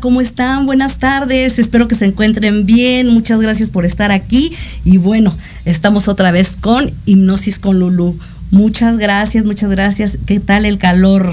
[0.00, 0.66] ¿Cómo están?
[0.66, 4.52] Buenas tardes, espero que se encuentren bien, muchas gracias por estar aquí
[4.84, 8.18] y bueno, estamos otra vez con Hipnosis con Lulú.
[8.50, 10.18] Muchas gracias, muchas gracias.
[10.26, 11.32] ¿Qué tal el calor?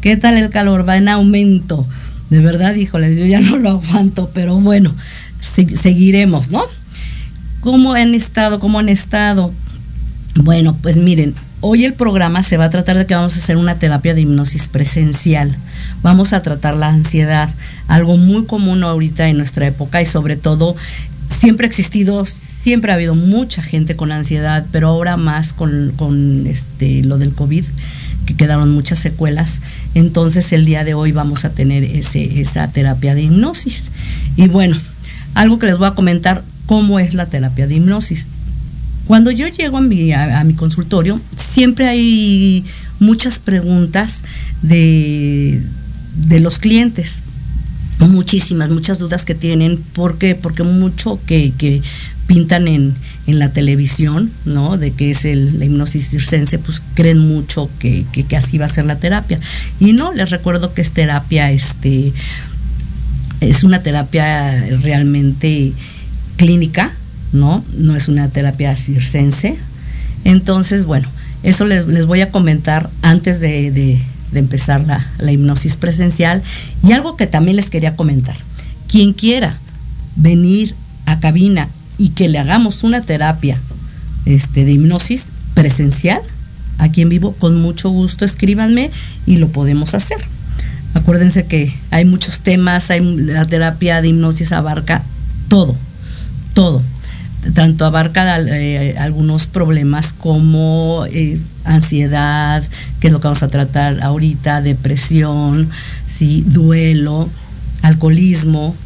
[0.00, 0.88] ¿Qué tal el calor?
[0.88, 1.86] Va en aumento.
[2.30, 4.94] De verdad, híjoles, yo ya no lo aguanto, pero bueno,
[5.40, 6.62] se- seguiremos, ¿no?
[7.60, 8.58] ¿Cómo han estado?
[8.60, 9.52] ¿Cómo han estado?
[10.34, 13.56] Bueno, pues miren, hoy el programa se va a tratar de que vamos a hacer
[13.56, 15.56] una terapia de hipnosis presencial.
[16.02, 17.48] Vamos a tratar la ansiedad,
[17.86, 20.74] algo muy común ahorita en nuestra época y sobre todo
[21.28, 27.02] siempre ha existido, siempre ha habido mucha gente con ansiedad, pero ahora más con, este,
[27.02, 27.64] lo del COVID,
[28.26, 29.60] que quedaron muchas secuelas.
[29.94, 33.90] Entonces el día de hoy vamos a tener esa terapia de hipnosis.
[34.36, 34.76] Y bueno,
[35.34, 38.28] algo que les voy a comentar, cómo es la terapia de hipnosis.
[39.06, 39.80] Cuando yo llego a
[40.44, 42.64] mi consultorio, siempre hay
[43.00, 44.22] muchas preguntas
[44.62, 45.60] de,
[46.14, 47.22] de los clientes.
[47.98, 49.78] Muchísimas, muchas dudas que tienen.
[49.78, 50.34] ¿Por qué?
[50.34, 51.82] Porque mucho que, que
[52.26, 52.94] pintan en,
[53.26, 54.76] en la televisión, ¿no?
[54.76, 58.64] De que es el, la hipnosis circense, pues creen mucho que, que, que así va
[58.66, 59.38] a ser la terapia.
[59.78, 62.12] Y no, les recuerdo que es terapia, este,
[63.40, 65.72] es una terapia realmente
[66.36, 66.92] clínica,
[67.32, 67.64] ¿no?
[67.76, 69.56] No es una terapia circense.
[70.24, 71.08] Entonces, bueno,
[71.42, 74.00] eso les, les voy a comentar antes de,
[74.32, 76.42] de empezar la, la, hipnosis presencial.
[76.82, 78.36] Y algo que también les quería comentar.
[78.88, 79.58] Quien quiera
[80.16, 80.74] venir
[81.06, 81.68] a cabina
[81.98, 83.58] y que le hagamos una terapia
[84.24, 86.20] este, de hipnosis presencial,
[86.78, 88.90] aquí en vivo, con mucho gusto escríbanme
[89.26, 90.18] y lo podemos hacer.
[90.94, 95.02] Acuérdense que hay muchos temas, hay, la terapia de hipnosis abarca
[95.48, 95.76] todo,
[96.54, 96.82] todo.
[97.54, 102.62] Tanto abarca eh, algunos problemas como eh, ansiedad,
[103.00, 105.68] que es lo que vamos a tratar ahorita, depresión,
[106.06, 106.44] ¿sí?
[106.46, 107.28] duelo,
[107.82, 108.76] alcoholismo,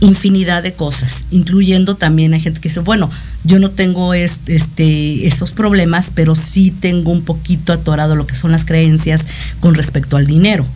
[0.00, 3.10] infinidad de cosas, incluyendo también hay gente que dice, bueno,
[3.44, 8.52] yo no tengo este, estos problemas, pero sí tengo un poquito atorado lo que son
[8.52, 9.26] las creencias
[9.60, 10.66] con respecto al dinero.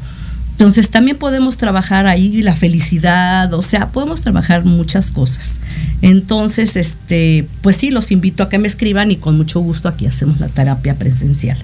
[0.61, 5.59] Entonces también podemos trabajar ahí la felicidad, o sea, podemos trabajar muchas cosas.
[6.03, 10.05] Entonces, este, pues sí, los invito a que me escriban y con mucho gusto aquí
[10.05, 11.57] hacemos la terapia presencial.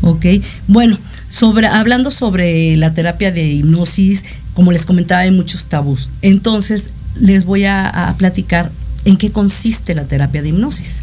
[0.00, 0.24] ¿Ok?
[0.66, 0.98] Bueno,
[1.28, 4.24] sobre, hablando sobre la terapia de hipnosis,
[4.54, 6.08] como les comentaba, hay muchos tabús.
[6.22, 6.88] Entonces,
[7.20, 8.70] les voy a, platicar
[9.04, 11.02] en qué consiste la terapia de hipnosis.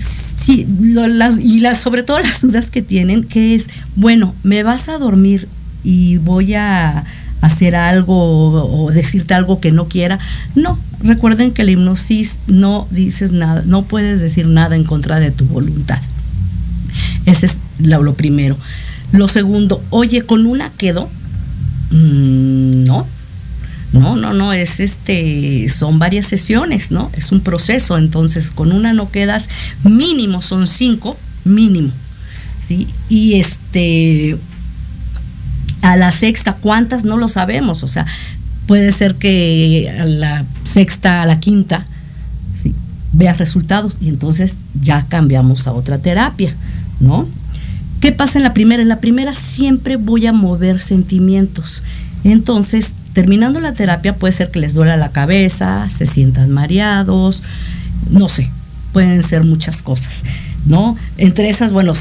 [0.00, 4.88] Sí, las, y las, sobre todo las dudas que tienen, que es, bueno, me vas
[4.88, 5.46] a dormir
[5.86, 7.04] y voy a
[7.40, 10.18] hacer algo o decirte algo que no quiera.
[10.56, 15.30] No, recuerden que la hipnosis no dices nada, no puedes decir nada en contra de
[15.30, 16.00] tu voluntad.
[17.24, 18.58] Ese es lo, primero.
[19.12, 21.08] Lo segundo, oye, con una quedo.
[21.90, 23.06] Mm, no,
[23.92, 27.12] no, no, no, es este, son varias sesiones, ¿no?
[27.14, 29.48] Es un proceso, entonces con una no quedas,
[29.84, 31.92] mínimo son cinco, mínimo,
[32.60, 32.88] ¿sí?
[33.08, 34.36] Y este,
[35.82, 37.04] a la sexta, ¿cuántas?
[37.04, 38.06] No lo sabemos, o sea,
[38.66, 41.84] puede ser que a la sexta, a la quinta,
[42.54, 42.74] ¿sí?
[43.12, 46.54] veas resultados y entonces ya cambiamos a otra terapia,
[47.00, 47.26] ¿no?
[48.00, 48.82] ¿Qué pasa en la primera?
[48.82, 51.82] En la primera siempre voy a mover sentimientos.
[52.24, 57.42] Entonces, terminando la terapia puede ser que les duela la cabeza, se sientan mareados,
[58.10, 58.50] no sé,
[58.92, 60.24] pueden ser muchas cosas,
[60.66, 60.96] ¿no?
[61.16, 61.94] Entre esas, bueno,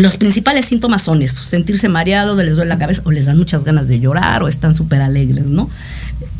[0.00, 3.64] los principales síntomas son estos, sentirse mareado, les duele la cabeza o les dan muchas
[3.64, 5.70] ganas de llorar o están súper alegres, ¿no?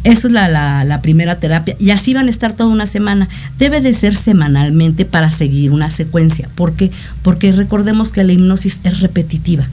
[0.02, 3.28] Eso es la, primera terapia y así van a estar toda una semana.
[3.58, 6.48] Debe de ser semanalmente para seguir una secuencia.
[6.54, 6.90] ¿Por qué?
[7.22, 9.66] Porque recordemos que la hipnosis es repetitiva.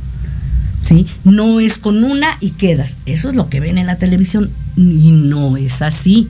[0.81, 1.05] ¿Sí?
[1.23, 2.97] No es con una y quedas.
[3.05, 6.27] Eso es lo que ven en la televisión y no es así.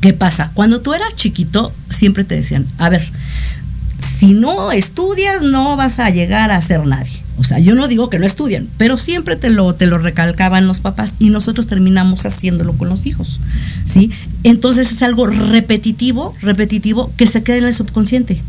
[0.00, 0.50] ¿Qué pasa?
[0.54, 3.08] Cuando tú eras chiquito, siempre te decían, a ver,
[4.22, 7.24] si no estudias no vas a llegar a ser nadie.
[7.38, 10.68] O sea, yo no digo que no estudian, pero siempre te lo, te lo recalcaban
[10.68, 13.40] los papás y nosotros terminamos haciéndolo con los hijos,
[13.84, 14.12] ¿sí?
[14.44, 18.40] Entonces es algo repetitivo, repetitivo, que se queda en el subconsciente.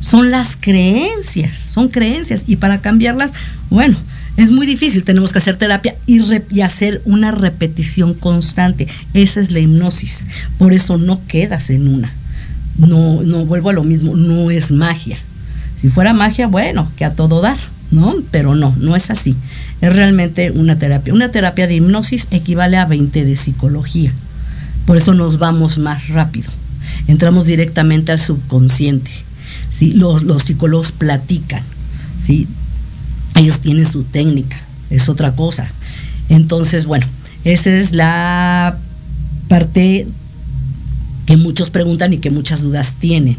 [0.00, 3.32] Son las creencias, son creencias y para cambiarlas,
[3.70, 3.98] bueno,
[4.36, 6.18] es muy difícil, tenemos que hacer terapia y,
[6.62, 8.88] hacer una repetición constante.
[9.14, 10.26] Esa es la hipnosis,
[10.58, 12.12] por eso no quedas en una
[12.78, 15.18] no, no vuelvo a lo mismo, no es magia.
[15.76, 17.58] Si fuera magia, bueno, que a todo dar,
[17.90, 18.14] ¿no?
[18.30, 19.36] Pero no, no es así.
[19.80, 21.12] Es realmente una terapia.
[21.12, 24.12] Una terapia de hipnosis equivale a 20 de psicología.
[24.86, 26.50] Por eso nos vamos más rápido.
[27.08, 29.10] Entramos directamente al subconsciente.
[29.70, 29.92] ¿sí?
[29.94, 31.62] Los, los psicólogos platican.
[32.20, 32.46] ¿sí?
[33.34, 34.56] Ellos tienen su técnica.
[34.90, 35.70] Es otra cosa.
[36.28, 37.06] Entonces, bueno,
[37.44, 38.78] esa es la
[39.48, 40.06] parte
[41.26, 43.36] que muchos preguntan y que muchas dudas tienen,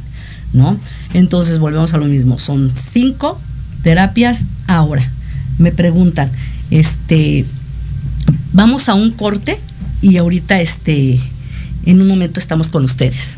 [0.53, 0.79] ¿no?
[1.13, 3.39] Entonces volvemos a lo mismo, son cinco
[3.81, 5.09] terapias ahora.
[5.57, 6.31] Me preguntan,
[6.71, 7.45] este,
[8.53, 9.59] vamos a un corte
[10.01, 11.19] y ahorita, este,
[11.85, 13.37] en un momento estamos con ustedes.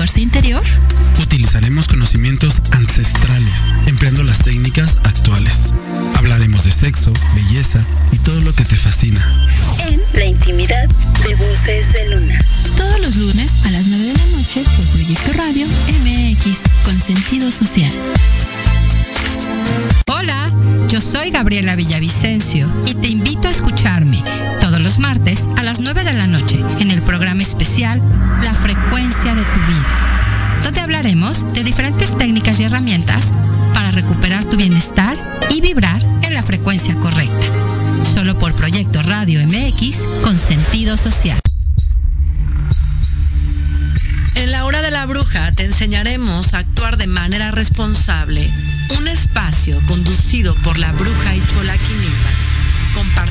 [0.00, 0.62] Fuerza interior?
[1.20, 3.52] Utilizaremos conocimientos ancestrales,
[3.84, 5.74] empleando las técnicas actuales.
[6.14, 9.20] Hablaremos de sexo, belleza y todo lo que te fascina.
[9.86, 12.42] En la intimidad de Voces de Luna.
[12.78, 13.16] Todos los
[14.38, 17.92] noche por Proyecto Radio MX con sentido social.
[20.06, 20.50] Hola,
[20.88, 24.24] yo soy Gabriela Villavicencio y te invito a escucharme
[24.90, 28.02] los martes a las 9 de la noche en el programa especial
[28.42, 33.32] La frecuencia de tu vida, donde hablaremos de diferentes técnicas y herramientas
[33.72, 35.16] para recuperar tu bienestar
[35.48, 37.46] y vibrar en la frecuencia correcta.
[38.02, 41.38] Solo por Proyecto Radio MX con sentido social.
[44.34, 48.50] En la hora de la bruja te enseñaremos a actuar de manera responsable.
[48.98, 52.39] Un espacio conducido por la bruja y Chola Quinipa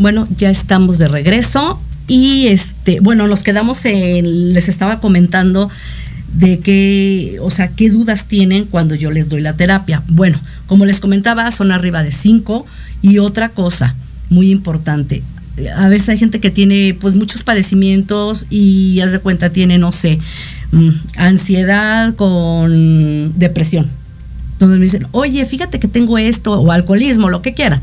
[0.00, 1.78] Bueno, ya estamos de regreso
[2.08, 5.68] y este, bueno, nos quedamos en, les estaba comentando
[6.32, 10.02] de que, o sea, qué dudas tienen cuando yo les doy la terapia.
[10.08, 12.64] Bueno, como les comentaba, son arriba de 5
[13.02, 13.94] y otra cosa
[14.30, 15.22] muy importante.
[15.76, 19.92] A veces hay gente que tiene pues muchos padecimientos y haz de cuenta tiene, no
[19.92, 20.18] sé,
[20.72, 23.86] mm, ansiedad con depresión.
[24.52, 27.82] Entonces me dicen, oye, fíjate que tengo esto, o alcoholismo, lo que quieran.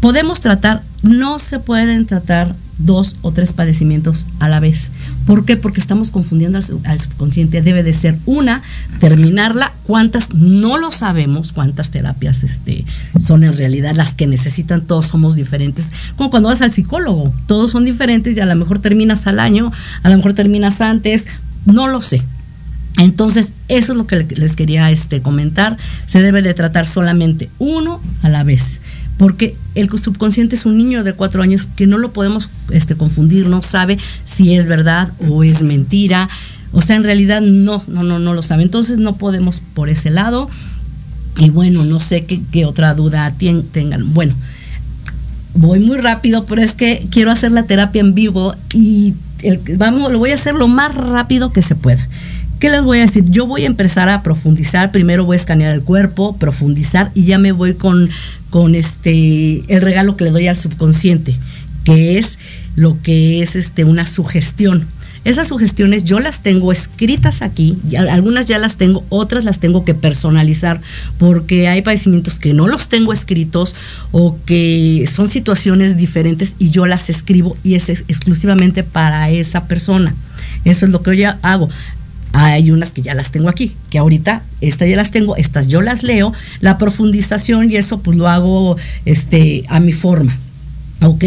[0.00, 4.90] Podemos tratar, no se pueden tratar dos o tres padecimientos a la vez.
[5.24, 5.56] ¿Por qué?
[5.56, 7.62] Porque estamos confundiendo al, sub- al subconsciente.
[7.62, 8.62] Debe de ser una,
[9.00, 9.72] terminarla.
[9.84, 10.34] ¿Cuántas?
[10.34, 12.84] No lo sabemos cuántas terapias este,
[13.18, 14.82] son en realidad las que necesitan.
[14.82, 15.90] Todos somos diferentes.
[16.16, 19.72] Como cuando vas al psicólogo, todos son diferentes y a lo mejor terminas al año,
[20.02, 21.26] a lo mejor terminas antes.
[21.64, 22.22] No lo sé.
[22.98, 25.78] Entonces, eso es lo que le- les quería este, comentar.
[26.06, 28.82] Se debe de tratar solamente uno a la vez.
[29.18, 33.46] Porque el subconsciente es un niño de cuatro años que no lo podemos este, confundir,
[33.46, 36.28] no sabe si es verdad o es mentira.
[36.72, 38.62] O sea, en realidad no, no, no, no lo sabe.
[38.62, 40.48] Entonces no podemos por ese lado.
[41.38, 44.12] Y bueno, no sé qué, otra duda tengan.
[44.14, 44.34] Bueno,
[45.54, 50.10] voy muy rápido, pero es que quiero hacer la terapia en vivo y el- vamos,
[50.12, 52.06] lo voy a hacer lo más rápido que se pueda.
[52.58, 53.24] ¿Qué les voy a decir?
[53.28, 54.90] Yo voy a empezar a profundizar.
[54.90, 58.08] Primero voy a escanear el cuerpo, profundizar y ya me voy con,
[58.56, 61.36] con este el regalo que le doy al subconsciente,
[61.84, 62.38] que es
[62.74, 64.86] lo que es este una sugestión.
[65.24, 67.76] Esas sugestiones yo las tengo escritas aquí,
[68.08, 70.80] algunas ya las tengo, otras las tengo que personalizar,
[71.18, 73.74] porque hay padecimientos que no los tengo escritos
[74.10, 79.66] o que son situaciones diferentes y yo las escribo y es ex- exclusivamente para esa
[79.66, 80.14] persona.
[80.64, 81.68] Eso es lo que yo hago.
[82.38, 85.80] Hay unas que ya las tengo aquí, que ahorita estas ya las tengo, estas yo
[85.80, 88.76] las leo, la profundización y eso pues lo hago
[89.06, 90.36] este a mi forma.
[91.00, 91.24] ¿Ok?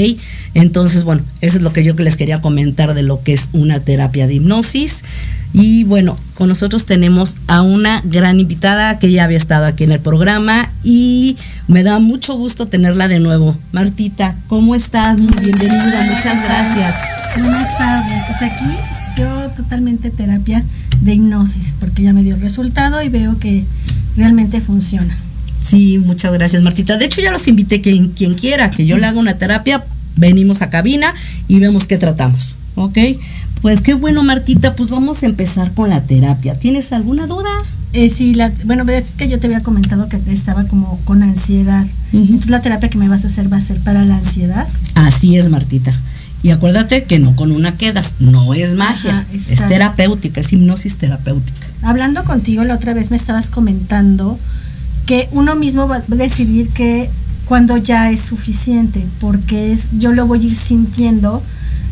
[0.54, 3.80] Entonces, bueno, eso es lo que yo les quería comentar de lo que es una
[3.80, 5.04] terapia de hipnosis.
[5.52, 9.92] Y bueno, con nosotros tenemos a una gran invitada que ya había estado aquí en
[9.92, 11.38] el programa y
[11.68, 13.58] me da mucho gusto tenerla de nuevo.
[13.72, 15.20] Martita, ¿cómo estás?
[15.20, 16.96] Muy bienvenida, muchas gracias.
[17.36, 18.24] Buenas tardes.
[18.28, 20.64] Pues aquí yo totalmente terapia
[21.02, 23.66] de hipnosis, porque ya me dio resultado y veo que
[24.16, 25.18] realmente funciona.
[25.60, 26.98] Sí, muchas gracias, Martita.
[26.98, 29.84] De hecho, ya los invité quien, quien quiera que yo le haga una terapia,
[30.16, 31.14] venimos a cabina
[31.48, 32.56] y vemos qué tratamos.
[32.76, 32.98] ¿Ok?
[33.62, 36.58] Pues qué bueno, Martita, pues vamos a empezar con la terapia.
[36.58, 37.50] ¿Tienes alguna duda?
[37.92, 41.86] Eh, sí, la, bueno, ves que yo te había comentado que estaba como con ansiedad.
[42.14, 44.68] Entonces la terapia que me vas a hacer va a ser para la ansiedad.
[44.96, 45.94] Así es, Martita.
[46.42, 50.96] Y acuérdate que no con una quedas, no es magia, Ajá, es terapéutica, es hipnosis
[50.98, 51.68] terapéutica.
[51.82, 54.40] Hablando contigo la otra vez me estabas comentando
[55.06, 57.10] que uno mismo va a decidir que
[57.46, 61.42] cuando ya es suficiente, porque es yo lo voy a ir sintiendo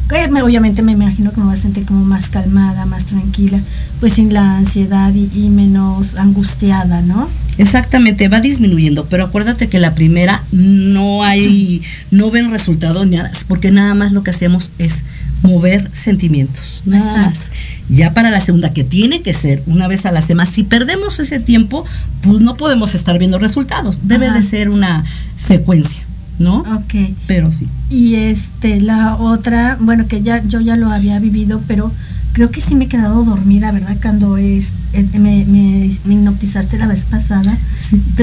[0.08, 3.60] que me- obviamente me imagino que me voy a sentir como más calmada, más tranquila,
[4.00, 7.28] pues sin la ansiedad y, y menos angustiada, ¿no?
[7.58, 13.32] Exactamente, va disminuyendo, pero acuérdate que la primera no hay, no ven resultado ni nada,
[13.48, 15.04] porque nada más lo que hacemos es
[15.44, 17.30] mover sentimientos, nada Exacto.
[17.30, 17.52] más.
[17.90, 21.20] Ya para la segunda, que tiene que ser una vez a la semana, si perdemos
[21.20, 21.86] ese tiempo,
[22.22, 24.08] pues no podemos estar viendo resultados.
[24.08, 24.38] Debe Ajá.
[24.38, 25.06] de ser una
[25.38, 26.04] secuencia,
[26.38, 26.60] ¿no?
[26.60, 27.14] Ok.
[27.28, 27.68] Pero sí.
[27.90, 31.92] Y este, la otra, bueno, que ya yo ya lo había vivido, pero
[32.38, 33.98] creo que sí me he quedado dormida, ¿verdad?
[34.00, 37.58] Cuando es, eh, me, me, me hipnotizaste la vez pasada,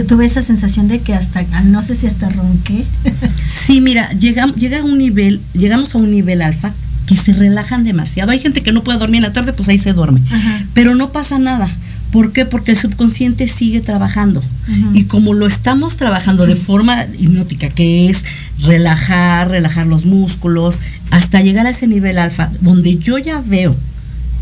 [0.07, 2.85] tuve esa sensación de que hasta, no sé si hasta ronqué.
[3.53, 6.73] Sí, mira, llega, llega a un nivel, llegamos a un nivel alfa
[7.07, 8.31] que se relajan demasiado.
[8.31, 10.21] Hay gente que no puede dormir en la tarde, pues ahí se duerme.
[10.31, 10.65] Ajá.
[10.75, 11.69] Pero no pasa nada.
[12.13, 12.45] ¿Por qué?
[12.45, 14.45] Porque el subconsciente sigue trabajando.
[14.93, 18.25] Y como lo estamos trabajando de forma hipnótica, que es
[18.61, 20.81] relajar, relajar los músculos,
[21.11, 23.75] hasta llegar a ese nivel alfa, donde yo ya veo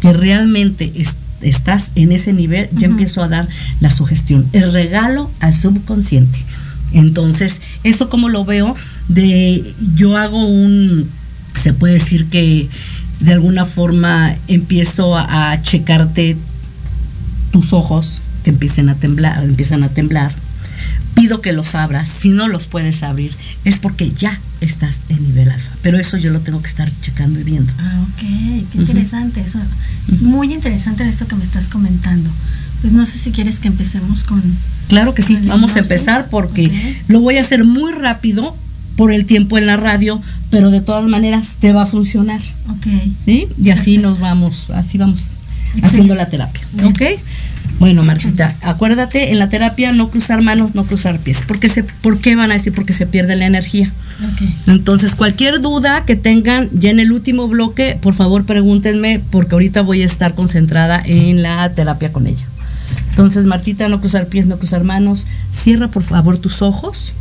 [0.02, 2.92] que realmente es- estás en ese nivel, ya Ujú.
[2.92, 3.49] empiezo a dar
[3.80, 6.38] la sugestión, el regalo al subconsciente.
[6.92, 8.76] Entonces, eso como lo veo,
[9.09, 11.09] de yo hago un,
[11.54, 12.68] se puede decir que
[13.21, 16.37] de alguna forma empiezo a, a checarte
[17.50, 20.32] tus ojos, que empiecen a temblar, empiezan a temblar.
[21.14, 25.50] Pido que los abras, si no los puedes abrir, es porque ya estás en nivel
[25.50, 25.73] alfa.
[25.83, 27.73] Pero eso yo lo tengo que estar checando y viendo.
[27.78, 28.19] Ah, ok,
[28.73, 29.58] qué interesante eso.
[30.21, 32.30] Muy interesante esto que me estás comentando.
[32.80, 34.43] Pues no sé si quieres que empecemos con...
[34.89, 37.10] Claro que sí, vamos a empezar porque ok.
[37.10, 38.56] lo voy a hacer muy rápido
[38.97, 42.87] por el tiempo en la radio, pero de todas maneras te va a funcionar, Ok.
[43.25, 43.47] ¿sí?
[43.63, 44.00] Y así Perfecto.
[44.10, 45.37] nos vamos, así vamos
[45.75, 45.87] Excelente.
[45.87, 46.87] haciendo la terapia, Bien.
[46.89, 47.02] ¿ok?
[47.78, 51.43] Bueno, Martita, acuérdate, en la terapia no cruzar manos, no cruzar pies.
[51.43, 52.73] ¿Por qué, se, ¿Por qué van a decir?
[52.73, 53.93] Porque se pierde la energía.
[54.32, 54.49] Ok.
[54.69, 59.82] Entonces, cualquier duda que tengan ya en el último bloque, por favor pregúntenme, porque ahorita
[59.82, 62.47] voy a estar concentrada en la terapia con ella.
[63.11, 65.26] Entonces, Martita, no cruzar pies, no cruzar manos.
[65.52, 67.15] Cierra, por favor, tus ojos.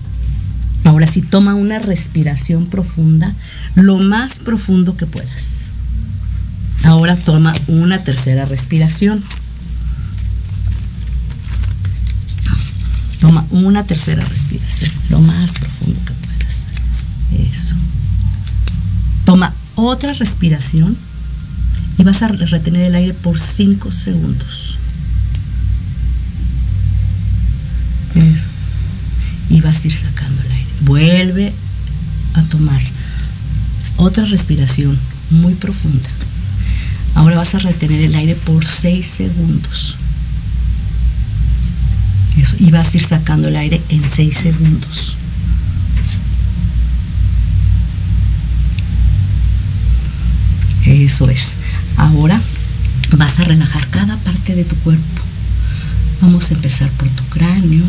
[0.83, 3.33] Ahora sí, toma una respiración profunda,
[3.75, 5.69] lo más profundo que puedas.
[6.83, 9.23] Ahora toma una tercera respiración.
[13.21, 16.65] Toma una tercera respiración, lo más profundo que puedas.
[17.51, 17.75] Eso.
[19.25, 20.97] Toma otra respiración
[21.97, 24.77] y vas a re- retener el aire por 5 segundos.
[28.15, 28.45] Eso.
[29.49, 30.67] Y vas a ir sacando el aire.
[30.81, 31.53] Vuelve
[32.33, 32.81] a tomar
[33.97, 34.97] otra respiración
[35.29, 36.09] muy profunda.
[37.15, 39.95] Ahora vas a retener el aire por 6 segundos.
[42.59, 45.15] Y vas a ir sacando el aire en 6 segundos.
[50.85, 51.53] Eso es.
[51.97, 52.41] Ahora
[53.17, 55.21] vas a relajar cada parte de tu cuerpo.
[56.21, 57.83] Vamos a empezar por tu cráneo.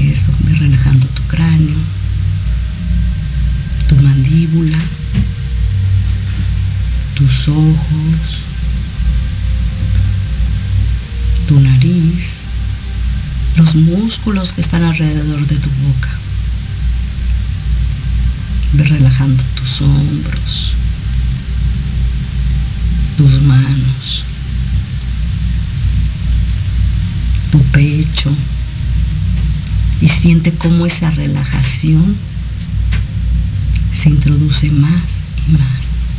[0.00, 1.76] Eso, ve relajando tu cráneo,
[3.88, 4.78] tu mandíbula,
[7.14, 8.45] tus ojos,
[13.76, 16.08] músculos que están alrededor de tu boca.
[18.72, 20.72] Ve relajando tus hombros,
[23.16, 24.24] tus manos,
[27.52, 28.30] tu pecho
[30.00, 32.16] y siente cómo esa relajación
[33.94, 36.14] se introduce más y más.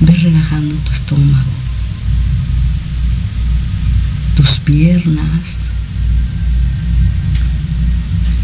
[0.00, 1.50] Ve relajando tu estómago,
[4.36, 5.67] tus piernas.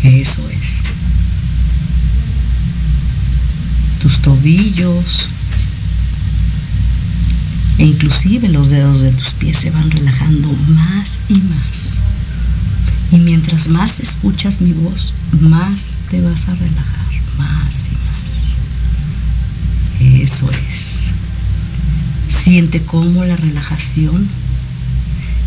[0.05, 0.83] Eso es.
[4.03, 5.31] Tus tobillos.
[7.79, 11.95] E inclusive los dedos de tus pies se van relajando más y más.
[13.11, 17.07] Y mientras más escuchas mi voz, más te vas a relajar,
[17.39, 18.57] más y más.
[20.23, 21.13] Eso es.
[22.29, 24.29] Siente cómo la relajación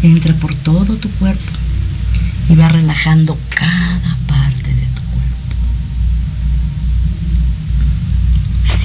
[0.01, 1.51] entra por todo tu cuerpo
[2.49, 4.16] y va relajando cada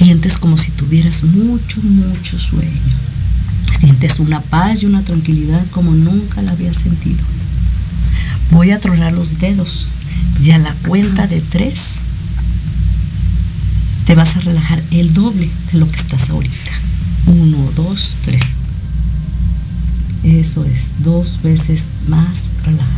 [0.03, 2.69] Sientes como si tuvieras mucho, mucho sueño.
[3.79, 7.23] Sientes una paz y una tranquilidad como nunca la había sentido.
[8.51, 9.87] Voy a tronar los dedos
[10.41, 12.01] y a la cuenta de tres
[14.05, 16.71] te vas a relajar el doble de lo que estás ahorita.
[17.27, 18.43] Uno, dos, tres.
[20.25, 22.97] Eso es, dos veces más relajada,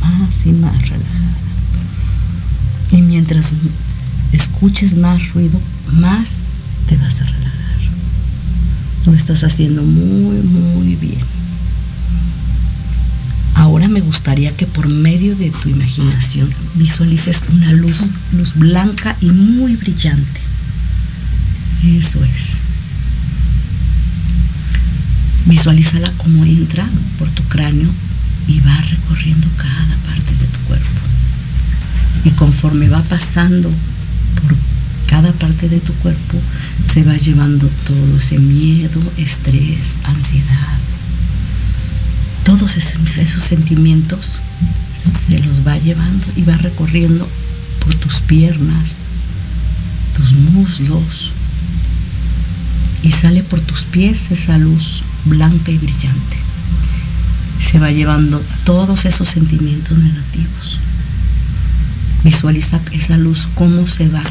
[0.00, 1.36] más y más relajada.
[2.92, 3.52] Y mientras
[4.32, 5.60] escuches más ruido,
[5.96, 6.42] más
[6.88, 7.46] te vas a relajar.
[9.06, 11.20] Lo estás haciendo muy, muy bien.
[13.54, 19.30] Ahora me gustaría que por medio de tu imaginación visualices una luz, luz blanca y
[19.30, 20.40] muy brillante.
[21.84, 22.58] Eso es.
[25.46, 26.86] Visualízala como entra
[27.18, 27.88] por tu cráneo
[28.46, 30.86] y va recorriendo cada parte de tu cuerpo.
[32.24, 33.70] Y conforme va pasando
[34.42, 34.56] por
[35.16, 36.38] cada parte de tu cuerpo,
[36.84, 40.76] se va llevando todo ese miedo, estrés, ansiedad.
[42.44, 44.40] Todos esos, esos sentimientos
[44.94, 47.26] se los va llevando y va recorriendo
[47.82, 49.04] por tus piernas,
[50.14, 51.32] tus muslos,
[53.02, 56.36] y sale por tus pies esa luz blanca y brillante.
[57.58, 60.78] Se va llevando todos esos sentimientos negativos.
[62.22, 64.22] Visualiza esa luz cómo se va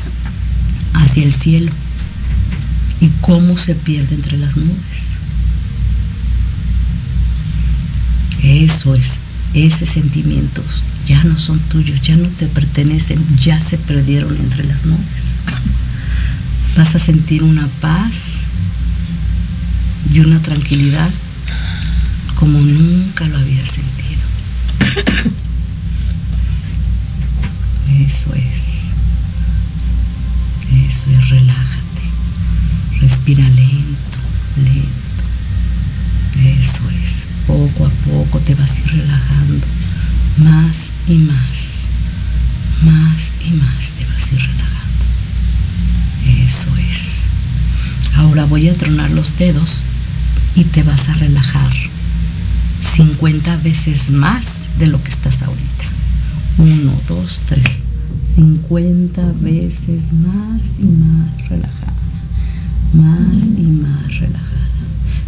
[0.96, 1.72] hacia el cielo
[3.02, 5.16] y cómo se pierde entre las nubes.
[8.44, 9.20] Eso es,
[9.54, 14.86] esos sentimientos ya no son tuyos, ya no te pertenecen, ya se perdieron entre las
[14.86, 15.40] nubes.
[16.78, 18.44] Vas a sentir una paz
[20.12, 21.10] y una tranquilidad
[22.36, 24.22] como nunca lo había sentido.
[28.08, 28.85] Eso es.
[30.88, 32.02] Eso es, relájate.
[33.02, 34.20] Respira lento,
[34.58, 35.24] lento.
[36.60, 37.24] Eso es.
[37.48, 39.66] Poco a poco te vas a ir relajando.
[40.38, 41.88] Más y más.
[42.84, 45.06] Más y más te vas a ir relajando.
[46.46, 47.22] Eso es.
[48.16, 49.84] Ahora voy a tronar los dedos
[50.56, 51.72] y te vas a relajar
[52.82, 55.86] 50 veces más de lo que estás ahorita.
[56.58, 57.85] 1, 2, 3.
[58.36, 61.94] 50 veces más y más relajada.
[62.94, 64.46] Más y más relajada.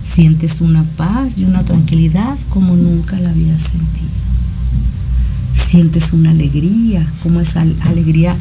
[0.04, 4.08] Sientes una paz y una tranquilidad como nunca la habías sentido.
[5.54, 8.36] Sientes una alegría, como esa alegría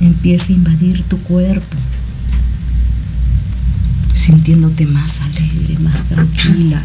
[0.00, 1.76] empieza a invadir tu cuerpo
[4.14, 6.82] sintiéndote más alegre, más tranquila.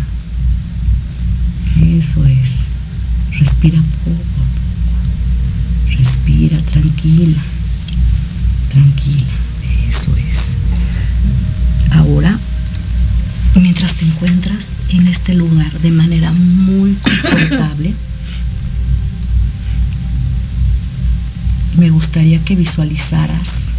[1.81, 2.59] Eso es.
[3.39, 4.38] Respira poco.
[5.99, 7.37] Respira tranquila.
[8.69, 9.33] Tranquila.
[9.89, 10.55] Eso es.
[11.91, 12.39] Ahora,
[13.55, 17.93] mientras te encuentras en este lugar de manera muy confortable,
[21.77, 23.71] me gustaría que visualizaras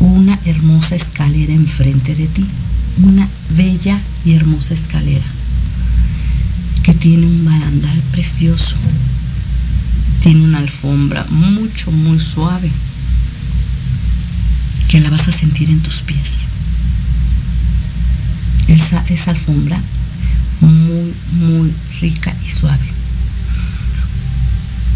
[0.00, 2.46] una hermosa escalera enfrente de ti,
[3.02, 5.24] una bella y hermosa escalera
[6.82, 8.76] que tiene un barandal precioso,
[10.24, 12.70] tiene una alfombra mucho, muy suave,
[14.88, 16.46] que la vas a sentir en tus pies.
[18.66, 19.78] Esa, esa alfombra
[20.62, 22.86] muy, muy rica y suave.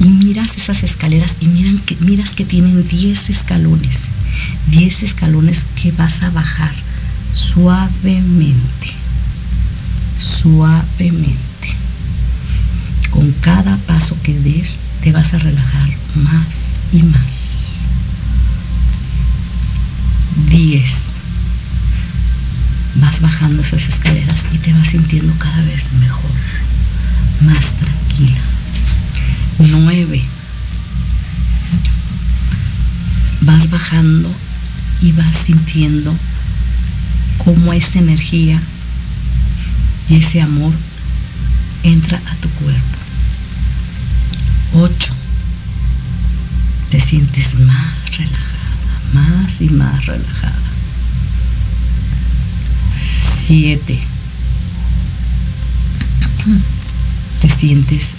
[0.00, 4.08] Y miras esas escaleras y miran que, miras que tienen 10 escalones
[4.70, 6.74] 10 escalones que vas a bajar
[7.34, 8.94] suavemente,
[10.18, 11.36] suavemente.
[13.10, 17.88] Con cada paso que des, te vas a relajar más y más.
[20.50, 21.12] 10.
[22.96, 26.30] Vas bajando esas escaleras y te vas sintiendo cada vez mejor,
[27.40, 28.36] más tranquila.
[29.58, 30.22] 9
[33.40, 34.30] vas bajando
[35.00, 36.14] y vas sintiendo
[37.38, 38.60] cómo esa energía
[40.10, 40.74] y ese amor
[41.82, 42.97] entra a tu cuerpo.
[44.74, 45.12] 8.
[46.90, 48.78] Te sientes más relajada,
[49.12, 50.54] más y más relajada.
[53.46, 53.98] 7.
[57.40, 58.14] Te sientes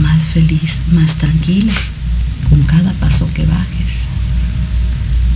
[0.00, 1.72] más feliz, más tranquila
[2.48, 4.06] con cada paso que bajes.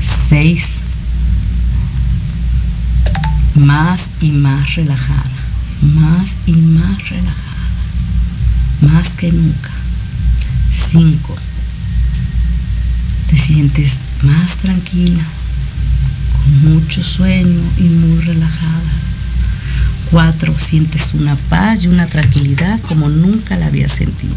[0.02, 0.80] 6.
[3.56, 5.30] Más y más relajada,
[5.82, 7.68] más y más relajada,
[8.82, 9.70] más que nunca.
[10.74, 11.36] 5.
[13.30, 15.22] Te sientes más tranquila,
[16.32, 18.92] con mucho sueño y muy relajada.
[20.10, 20.58] 4.
[20.58, 24.36] Sientes una paz y una tranquilidad como nunca la había sentido.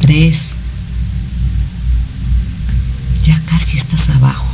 [0.00, 0.56] 3
[3.26, 4.46] ya casi estás abajo.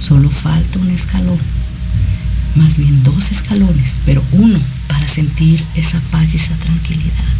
[0.00, 1.38] Solo falta un escalón.
[2.54, 7.33] Más bien dos escalones, pero uno para sentir esa paz y esa tranquilidad.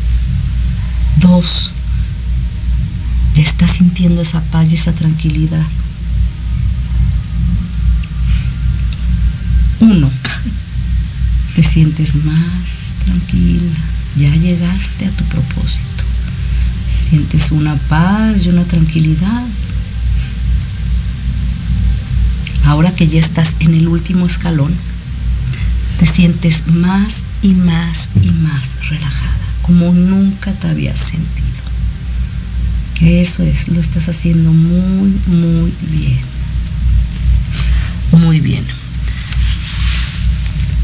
[1.20, 1.72] Dos,
[3.36, 5.66] estás sintiendo esa paz y esa tranquilidad.
[9.80, 10.10] Uno,
[11.54, 13.76] te sientes más tranquila,
[14.16, 16.04] ya llegaste a tu propósito.
[16.88, 19.44] Sientes una paz y una tranquilidad.
[22.64, 24.74] Ahora que ya estás en el último escalón,
[25.98, 31.62] te sientes más y más y más relajada, como nunca te habías sentido.
[33.00, 36.20] Eso es, lo estás haciendo muy, muy bien.
[38.12, 38.64] Muy bien.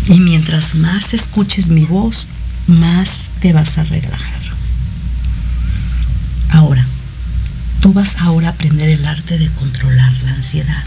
[0.06, 2.26] Y mientras más escuches mi voz,
[2.66, 4.40] más te vas a relajar.
[6.48, 6.86] Ahora,
[7.80, 10.84] tú vas ahora a aprender el arte de controlar la ansiedad.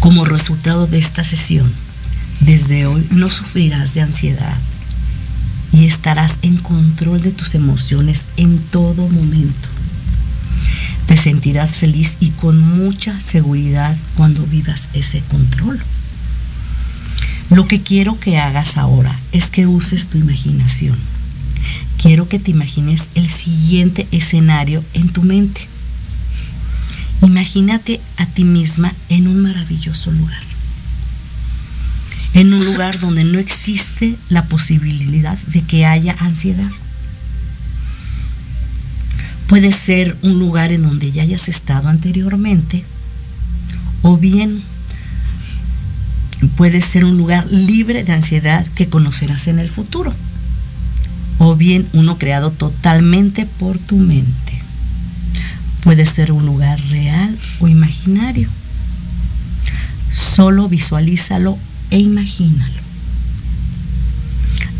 [0.00, 1.72] Como resultado de esta sesión,
[2.40, 4.56] desde hoy no sufrirás de ansiedad
[5.74, 9.68] y estarás en control de tus emociones en todo momento.
[11.06, 15.82] Te sentirás feliz y con mucha seguridad cuando vivas ese control.
[17.50, 20.96] Lo que quiero que hagas ahora es que uses tu imaginación.
[22.00, 25.66] Quiero que te imagines el siguiente escenario en tu mente.
[27.20, 30.53] Imagínate a ti misma en un maravilloso lugar.
[32.34, 36.70] En un lugar donde no existe la posibilidad de que haya ansiedad.
[39.46, 42.84] Puede ser un lugar en donde ya hayas estado anteriormente
[44.02, 44.62] o bien
[46.56, 50.12] puede ser un lugar libre de ansiedad que conocerás en el futuro
[51.38, 54.60] o bien uno creado totalmente por tu mente.
[55.82, 58.48] Puede ser un lugar real o imaginario.
[60.10, 61.58] Solo visualízalo
[61.94, 62.82] e imagínalo.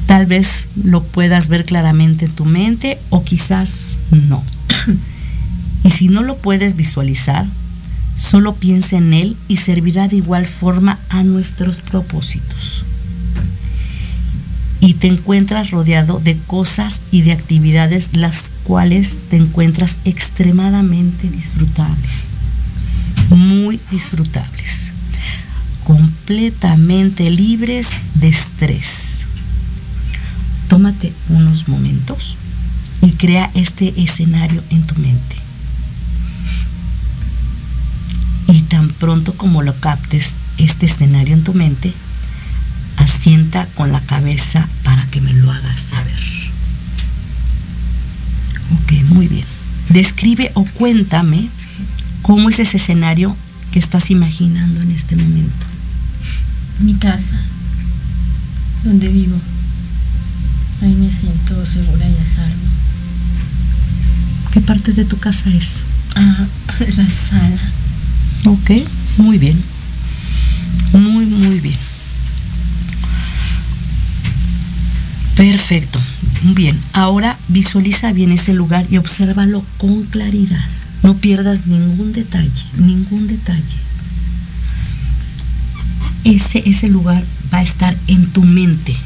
[0.07, 4.43] Tal vez lo puedas ver claramente en tu mente o quizás no.
[5.85, 7.47] Y si no lo puedes visualizar,
[8.17, 12.85] solo piensa en él y servirá de igual forma a nuestros propósitos.
[14.81, 22.41] Y te encuentras rodeado de cosas y de actividades las cuales te encuentras extremadamente disfrutables,
[23.29, 24.94] muy disfrutables,
[25.85, 29.27] completamente libres de estrés.
[30.69, 32.37] Tómate unos momentos
[33.03, 35.37] y crea este escenario en tu mente.
[38.49, 41.93] Y tan pronto como lo captes este escenario en tu mente,
[42.97, 46.23] asienta con la cabeza para que me lo hagas saber.
[48.83, 49.45] Ok, muy bien.
[49.91, 51.49] Describe o cuéntame
[52.23, 53.37] cómo es ese escenario
[53.71, 55.64] que estás imaginando en este momento.
[56.81, 57.37] Mi casa,
[58.85, 59.37] donde vivo.
[60.83, 62.55] Ahí me siento segura y a salvo.
[64.53, 65.79] ¿Qué parte de tu casa es?
[66.15, 66.47] Ah,
[66.97, 67.71] la sala.
[68.45, 68.71] Ok,
[69.19, 69.61] muy bien.
[70.93, 71.79] Muy, muy bien.
[75.37, 76.01] Perfecto.
[76.43, 80.65] Bien, ahora visualiza bien ese lugar y obsérvalo con claridad.
[81.03, 83.84] No pierdas ningún detalle, ningún detalle.
[86.25, 88.97] Ese, ese lugar va a estar en tu mente.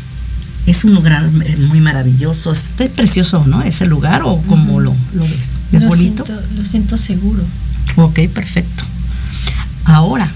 [0.66, 2.52] Es un lugar muy maravilloso.
[2.52, 3.62] Es precioso, ¿no?
[3.62, 5.60] Ese lugar o cómo lo, lo ves.
[5.72, 6.24] ¿Es lo bonito?
[6.24, 7.42] Siento, lo siento seguro.
[7.96, 8.84] Ok, perfecto.
[9.84, 10.30] Ahora,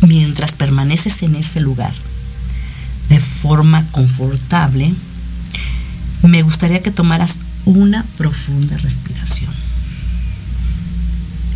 [0.00, 1.92] mientras permaneces en ese lugar
[3.08, 4.94] de forma confortable,
[6.22, 9.50] me gustaría que tomaras una profunda respiración.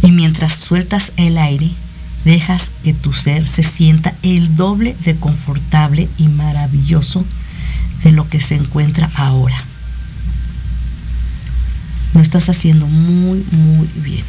[0.02, 1.70] Y mientras sueltas el aire,
[2.24, 7.24] dejas que tu ser se sienta el doble de confortable y maravilloso
[8.04, 9.56] de lo que se encuentra ahora.
[12.14, 14.24] Lo estás haciendo muy, muy bien.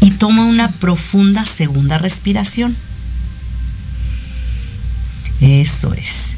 [0.00, 2.76] Y toma una profunda segunda respiración.
[5.40, 6.36] Eso es.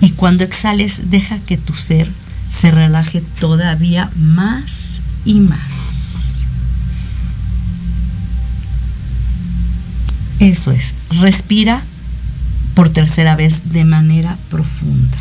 [0.00, 2.10] Y cuando exhales, deja que tu ser
[2.48, 6.17] se relaje todavía más y más.
[10.40, 10.94] Eso es.
[11.10, 11.82] Respira
[12.74, 15.18] por tercera vez de manera profunda.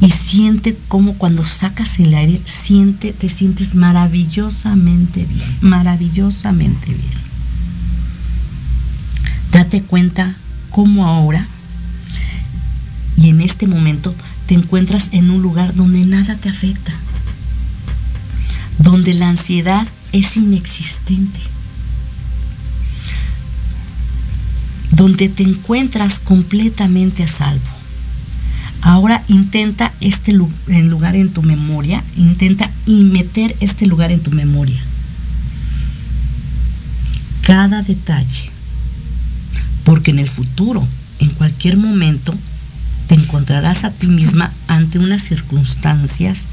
[0.00, 7.26] Y siente como cuando sacas el aire, siente, te sientes maravillosamente bien, maravillosamente bien.
[9.50, 10.36] Date cuenta
[10.70, 11.48] cómo ahora
[13.16, 14.14] y en este momento
[14.46, 16.92] te encuentras en un lugar donde nada te afecta,
[18.78, 21.40] donde la ansiedad es inexistente,
[24.96, 27.76] donde te encuentras completamente a salvo.
[28.80, 34.80] Ahora intenta este lugar en tu memoria, intenta y meter este lugar en tu memoria.
[37.42, 38.50] Cada detalle.
[39.84, 40.86] Porque en el futuro,
[41.18, 42.34] en cualquier momento,
[43.06, 46.46] te encontrarás a ti misma ante unas circunstancias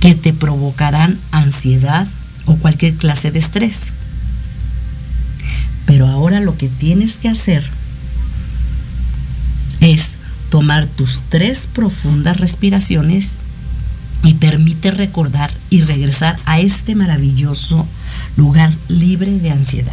[0.00, 2.06] que te provocarán ansiedad
[2.46, 3.92] o cualquier clase de estrés.
[5.86, 7.64] Pero ahora lo que tienes que hacer
[9.80, 10.16] es
[10.50, 13.36] tomar tus tres profundas respiraciones
[14.22, 17.86] y permite recordar y regresar a este maravilloso
[18.36, 19.92] lugar libre de ansiedad,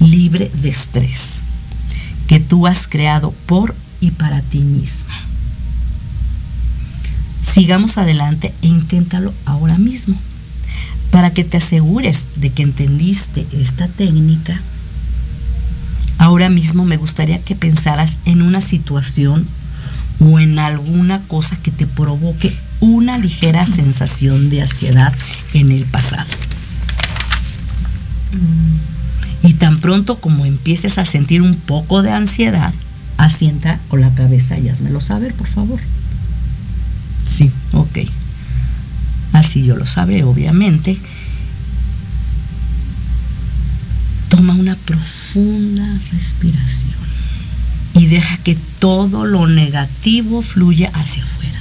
[0.00, 1.40] libre de estrés,
[2.26, 5.14] que tú has creado por y para ti misma.
[7.42, 10.16] Sigamos adelante e inténtalo ahora mismo.
[11.10, 14.60] Para que te asegures de que entendiste esta técnica,
[16.22, 19.44] ahora mismo me gustaría que pensaras en una situación
[20.20, 25.12] o en alguna cosa que te provoque una ligera sensación de ansiedad
[25.52, 26.30] en el pasado.
[29.42, 32.72] Y tan pronto como empieces a sentir un poco de ansiedad,
[33.16, 35.80] asienta con la cabeza y házmelo saber, por favor.
[37.24, 37.98] Sí, ok.
[39.32, 41.00] Así yo lo sabré, obviamente.
[44.32, 46.94] Toma una profunda respiración
[47.92, 51.60] y deja que todo lo negativo fluya hacia afuera.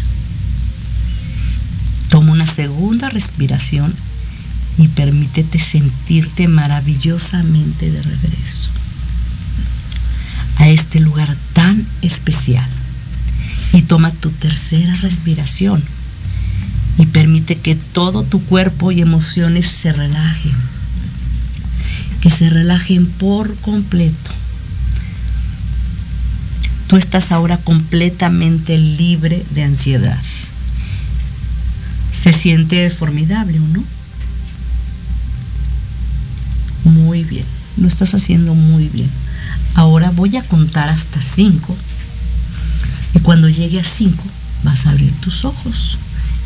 [2.08, 3.94] Toma una segunda respiración
[4.78, 8.70] y permítete sentirte maravillosamente de regreso
[10.56, 12.70] a este lugar tan especial.
[13.74, 15.84] Y toma tu tercera respiración
[16.98, 20.71] y permite que todo tu cuerpo y emociones se relajen.
[22.22, 24.32] Que se relajen por completo.
[26.88, 30.22] Tú estás ahora completamente libre de ansiedad.
[32.14, 33.84] Se siente formidable, ¿o no?
[36.84, 37.46] Muy bien,
[37.78, 39.10] lo estás haciendo muy bien.
[39.74, 41.78] Ahora voy a contar hasta cinco.
[43.14, 44.24] Y cuando llegue a cinco,
[44.64, 45.98] vas a abrir tus ojos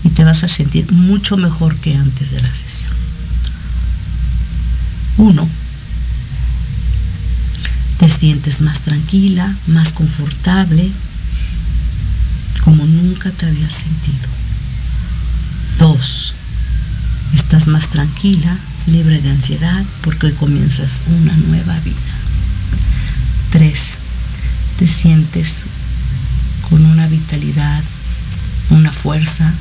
[0.03, 2.91] y te vas a sentir mucho mejor que antes de la sesión.
[5.17, 5.47] Uno,
[8.05, 10.91] te sientes más tranquila, más confortable,
[12.63, 14.29] como nunca te habías sentido.
[15.79, 16.35] Dos,
[17.33, 21.95] estás más tranquila, libre de ansiedad, porque hoy comienzas una nueva vida.
[23.49, 23.95] Tres,
[24.77, 25.63] te sientes
[26.69, 27.83] con una vitalidad,
[28.69, 29.51] una fuerza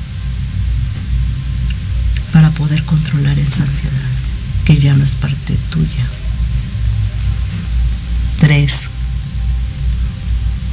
[2.31, 4.11] para poder controlar esa ansiedad,
[4.65, 6.05] que ya no es parte tuya.
[8.37, 8.89] Tres,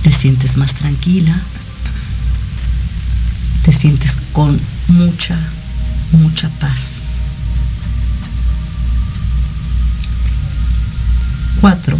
[0.02, 1.40] te sientes más tranquila,
[3.64, 5.38] te sientes con mucha,
[6.12, 7.18] mucha paz.
[11.60, 11.96] Cuatro,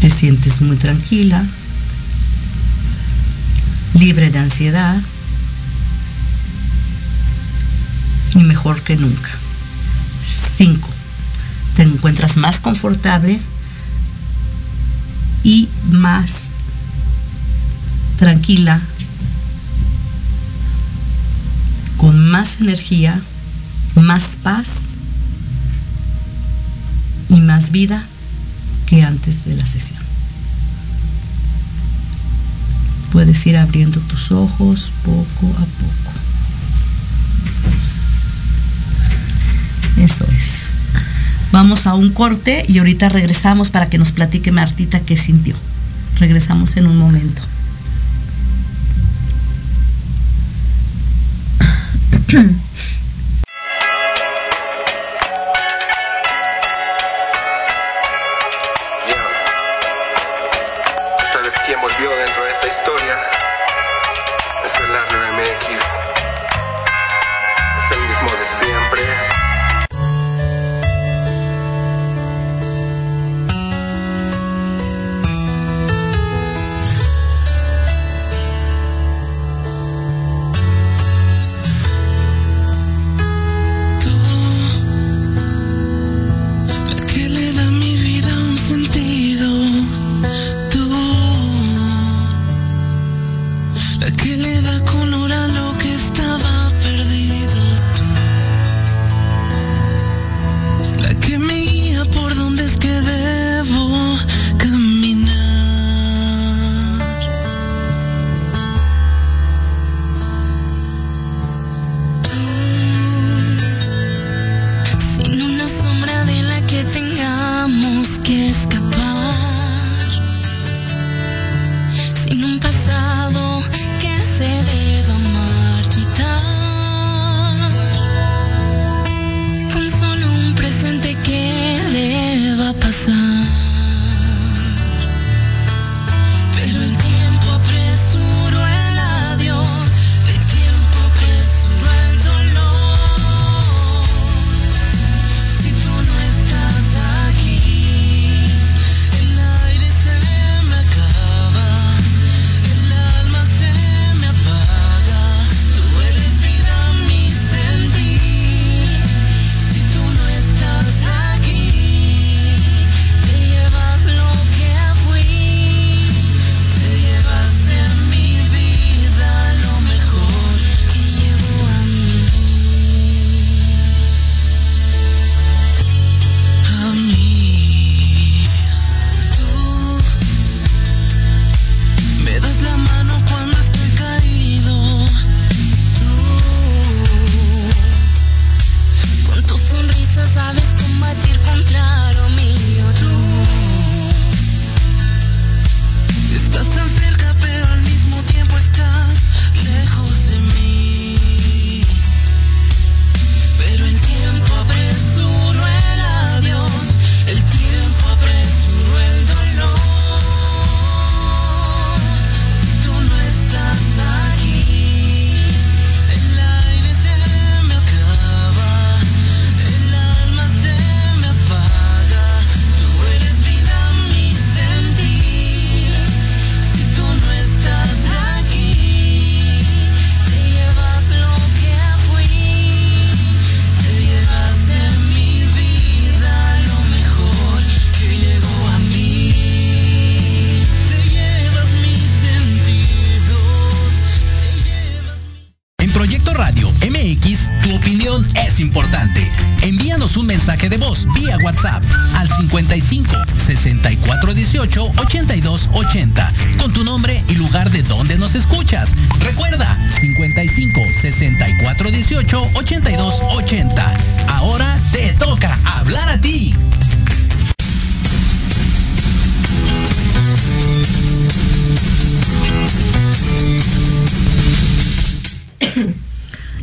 [0.00, 1.44] te sientes muy tranquila,
[3.94, 5.00] libre de ansiedad.
[8.34, 9.30] Y mejor que nunca.
[10.56, 10.88] Cinco,
[11.76, 13.40] te encuentras más confortable
[15.42, 16.48] y más
[18.18, 18.80] tranquila,
[21.96, 23.20] con más energía,
[23.94, 24.90] más paz
[27.30, 28.04] y más vida
[28.86, 30.00] que antes de la sesión.
[33.12, 36.12] Puedes ir abriendo tus ojos poco a poco.
[39.96, 40.70] Eso es.
[41.52, 45.56] Vamos a un corte y ahorita regresamos para que nos platique Martita qué sintió.
[46.18, 47.42] Regresamos en un momento.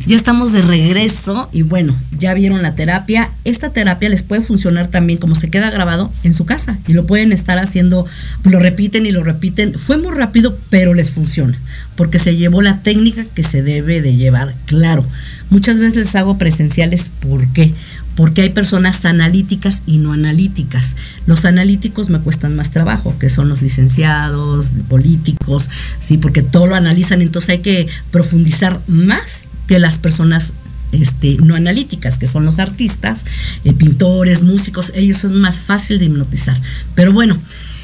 [0.08, 3.30] Ya estamos de regreso y bueno, ya vieron la terapia.
[3.44, 7.04] Esta terapia les puede funcionar también como se queda grabado en su casa y lo
[7.04, 8.06] pueden estar haciendo,
[8.42, 9.74] lo repiten y lo repiten.
[9.78, 11.58] Fue muy rápido, pero les funciona
[11.94, 14.54] porque se llevó la técnica que se debe de llevar.
[14.64, 15.04] Claro,
[15.50, 17.74] muchas veces les hago presenciales, ¿por qué?
[18.18, 20.96] Porque hay personas analíticas y no analíticas.
[21.26, 26.74] Los analíticos me cuestan más trabajo, que son los licenciados, políticos, sí, porque todo lo
[26.74, 30.52] analizan, entonces hay que profundizar más que las personas
[30.90, 33.24] este, no analíticas, que son los artistas,
[33.62, 36.60] eh, pintores, músicos, ellos es más fácil de hipnotizar.
[36.96, 37.38] Pero bueno,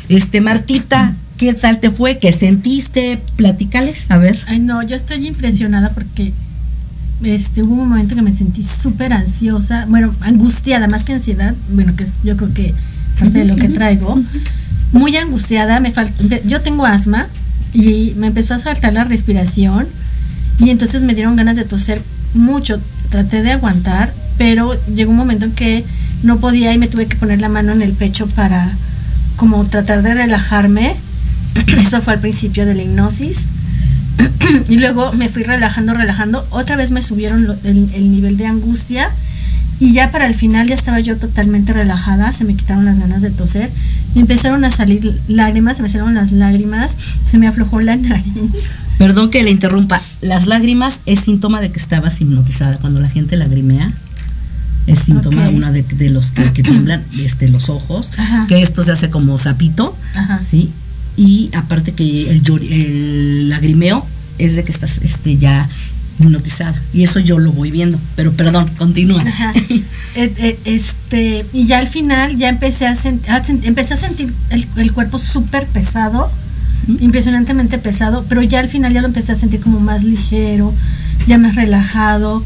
[0.08, 2.18] este Martita, ¿qué tal te fue?
[2.18, 3.22] ¿Qué sentiste?
[3.36, 4.36] Platícales, a ver.
[4.48, 6.32] Ay, no, yo estoy impresionada porque
[7.22, 11.94] este, hubo un momento que me sentí súper ansiosa, bueno, angustiada, más que ansiedad, bueno,
[11.96, 12.74] que es yo creo que
[13.18, 14.20] parte de lo que traigo.
[14.92, 15.92] Muy angustiada, me
[16.46, 17.28] yo tengo asma
[17.72, 19.86] y me empezó a saltar la respiración
[20.58, 22.02] y entonces me dieron ganas de toser
[22.34, 22.80] mucho.
[23.10, 25.84] Traté de aguantar, pero llegó un momento en que
[26.22, 28.70] no podía y me tuve que poner la mano en el pecho para
[29.36, 30.94] como tratar de relajarme.
[31.78, 33.46] Eso fue al principio de la hipnosis.
[34.68, 36.46] y luego me fui relajando, relajando.
[36.50, 39.10] Otra vez me subieron lo- el, el nivel de angustia.
[39.80, 43.22] Y ya para el final ya estaba yo totalmente relajada, se me quitaron las ganas
[43.22, 43.70] de toser.
[44.14, 48.24] Y empezaron a salir lágrimas, se me salieron las lágrimas, se me aflojó la nariz.
[48.98, 50.00] Perdón que le interrumpa.
[50.20, 52.78] Las lágrimas es síntoma de que estabas hipnotizada.
[52.78, 53.92] Cuando la gente lagrimea,
[54.86, 55.54] es síntoma Ok.
[55.56, 58.46] una de, de los que, que tiemblan este, los ojos, Ajá.
[58.46, 60.40] que esto se hace como sapito, Ajá.
[60.42, 60.70] ¿sí?
[61.16, 64.06] Y aparte que el, el lagrimeo
[64.38, 65.68] es de que estás este, ya
[66.20, 66.80] hipnotizada.
[66.92, 67.98] Y eso yo lo voy viendo.
[68.16, 69.22] Pero perdón, continúa.
[69.22, 69.52] Ajá.
[70.16, 73.96] Eh, eh, este, y ya al final ya empecé a, sent- a sent- empecé a
[73.96, 76.30] sentir el, el cuerpo súper pesado,
[77.00, 80.72] impresionantemente pesado, pero ya al final ya lo empecé a sentir como más ligero,
[81.26, 82.44] ya más relajado.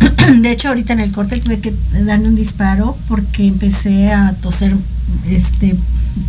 [0.42, 1.72] De hecho, ahorita en el corte tuve que
[2.04, 4.74] darme un disparo porque empecé a toser,
[5.28, 5.74] este,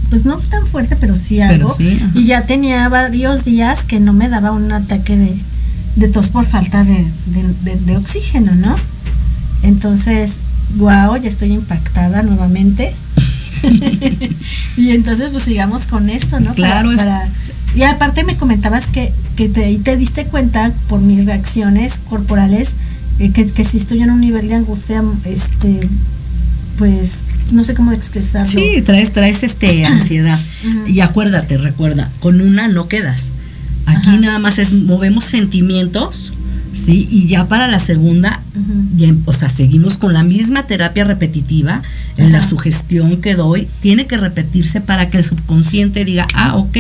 [0.10, 1.74] pues no tan fuerte, pero sí Pero algo.
[1.76, 5.36] sí, y ya tenía varios días que no me daba un ataque de,
[5.96, 7.06] de tos por falta de,
[7.86, 8.76] de- oxígeno, ¿no?
[9.64, 10.38] Entonces,
[10.78, 12.94] wow, ya estoy impactada nuevamente.
[14.78, 16.54] y entonces, pues sigamos con esto, ¿no?
[16.54, 17.02] Claro, es-
[17.76, 22.74] y aparte me comentabas que, que te, y te diste cuenta por mis reacciones corporales
[23.20, 25.80] eh, que, que si estoy en un nivel de angustia, este,
[26.78, 27.20] pues
[27.52, 28.48] no sé cómo expresarlo.
[28.48, 30.40] Sí, traes, traes este ansiedad.
[30.88, 33.32] Y acuérdate, recuerda, con una no quedas.
[33.86, 36.34] Aquí nada más es movemos sentimientos,
[36.74, 37.08] ¿sí?
[37.10, 38.42] Y ya para la segunda,
[38.96, 41.82] ya, o sea, seguimos con la misma terapia repetitiva,
[42.18, 46.78] en la sugestión que doy, tiene que repetirse para que el subconsciente diga, ah, ok,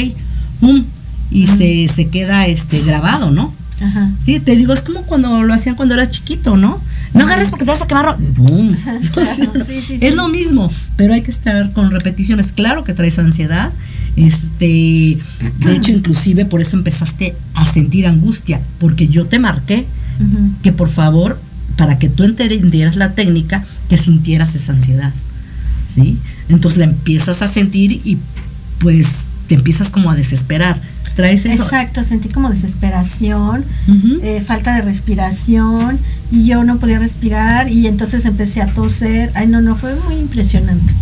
[0.61, 0.84] um,
[1.32, 3.53] y se, se queda este grabado, ¿no?
[3.80, 4.11] Ajá.
[4.22, 6.82] Sí, te digo, es como cuando lo hacían cuando eras chiquito, ¿no?
[7.14, 8.18] No agarres porque te vas a quemar.
[9.66, 12.51] sí, es lo mismo, pero hay que estar con repeticiones.
[12.51, 13.72] Claro que traes ansiedad.
[14.16, 15.20] Este,
[15.60, 19.86] de hecho, inclusive por eso empezaste a sentir angustia, porque yo te marqué
[20.64, 21.39] que por favor,
[21.76, 25.14] para que tú entendieras la técnica, que sintieras esa ansiedad.
[25.88, 26.18] ¿Sí?
[26.49, 28.18] Entonces la empiezas a sentir y
[28.80, 30.82] pues te empiezas como a desesperar.
[31.18, 31.63] Traes eso.
[31.63, 33.65] Exacto, sentí como desesperación,
[34.22, 35.99] eh, falta de respiración
[36.32, 39.32] y yo no podía respirar y entonces empecé a toser.
[39.34, 40.93] Ay, no, no, fue muy impresionante.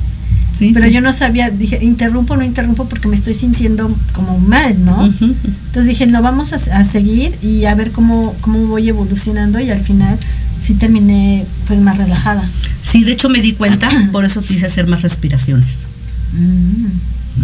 [0.53, 0.93] Sí, Pero sí.
[0.93, 5.03] yo no sabía, dije, interrumpo o no interrumpo porque me estoy sintiendo como mal, ¿no?
[5.03, 9.69] Entonces dije, no, vamos a, a seguir y a ver cómo, cómo voy evolucionando y
[9.69, 10.17] al final
[10.61, 12.49] sí terminé pues más relajada.
[12.83, 15.87] Sí, de hecho me di cuenta, por eso quise hacer más respiraciones.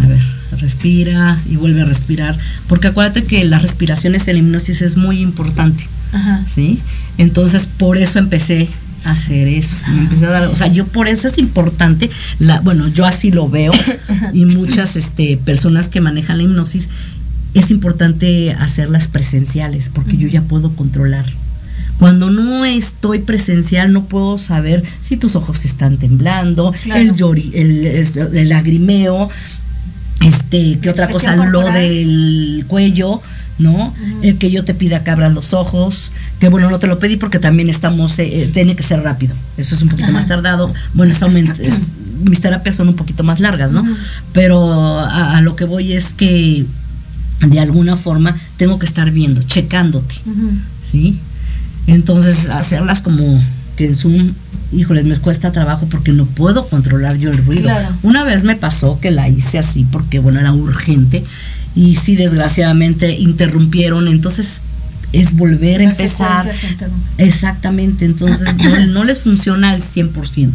[0.01, 0.21] A ver,
[0.57, 2.37] respira y vuelve a respirar,
[2.67, 6.43] porque acuérdate que las respiraciones en la hipnosis es muy importante, Ajá.
[6.47, 6.79] ¿sí?
[7.17, 8.69] Entonces, por eso empecé
[9.03, 9.77] a hacer eso.
[9.89, 13.31] Me empecé a dar, o sea, yo por eso es importante, la, bueno, yo así
[13.31, 13.71] lo veo
[14.33, 16.89] y muchas este, personas que manejan la hipnosis
[17.53, 21.25] es importante hacerlas presenciales porque yo ya puedo controlar.
[21.99, 26.99] Cuando no estoy presencial no puedo saber si tus ojos están temblando, Claro.
[27.01, 29.29] el llori, el, el lagrimeo,
[30.21, 33.21] este, qué otra cosa, lo del cuello,
[33.59, 33.93] ¿no?
[34.21, 37.17] El que yo te pida que abras los ojos, que bueno, no te lo pedí
[37.17, 40.73] porque también estamos, eh, eh, tiene que ser rápido, eso es un poquito más tardado,
[40.93, 41.27] bueno, está
[41.59, 41.91] es-
[42.23, 43.83] mis terapias son un poquito más largas, ¿no?
[44.31, 46.65] Pero a, a lo que voy es que
[47.41, 50.15] de alguna forma tengo que estar viendo, checándote,
[50.83, 51.17] ¿sí?
[51.87, 53.43] Entonces, hacerlas como
[53.75, 54.33] que en Zoom,
[54.71, 57.63] híjoles, me cuesta trabajo porque no puedo controlar yo el ruido.
[57.63, 57.89] Claro.
[58.03, 61.23] Una vez me pasó que la hice así porque, bueno, era urgente
[61.75, 64.61] y sí, desgraciadamente interrumpieron, entonces
[65.13, 66.51] es volver a Las empezar.
[67.17, 70.51] Exactamente, entonces no, no les funciona al 100%.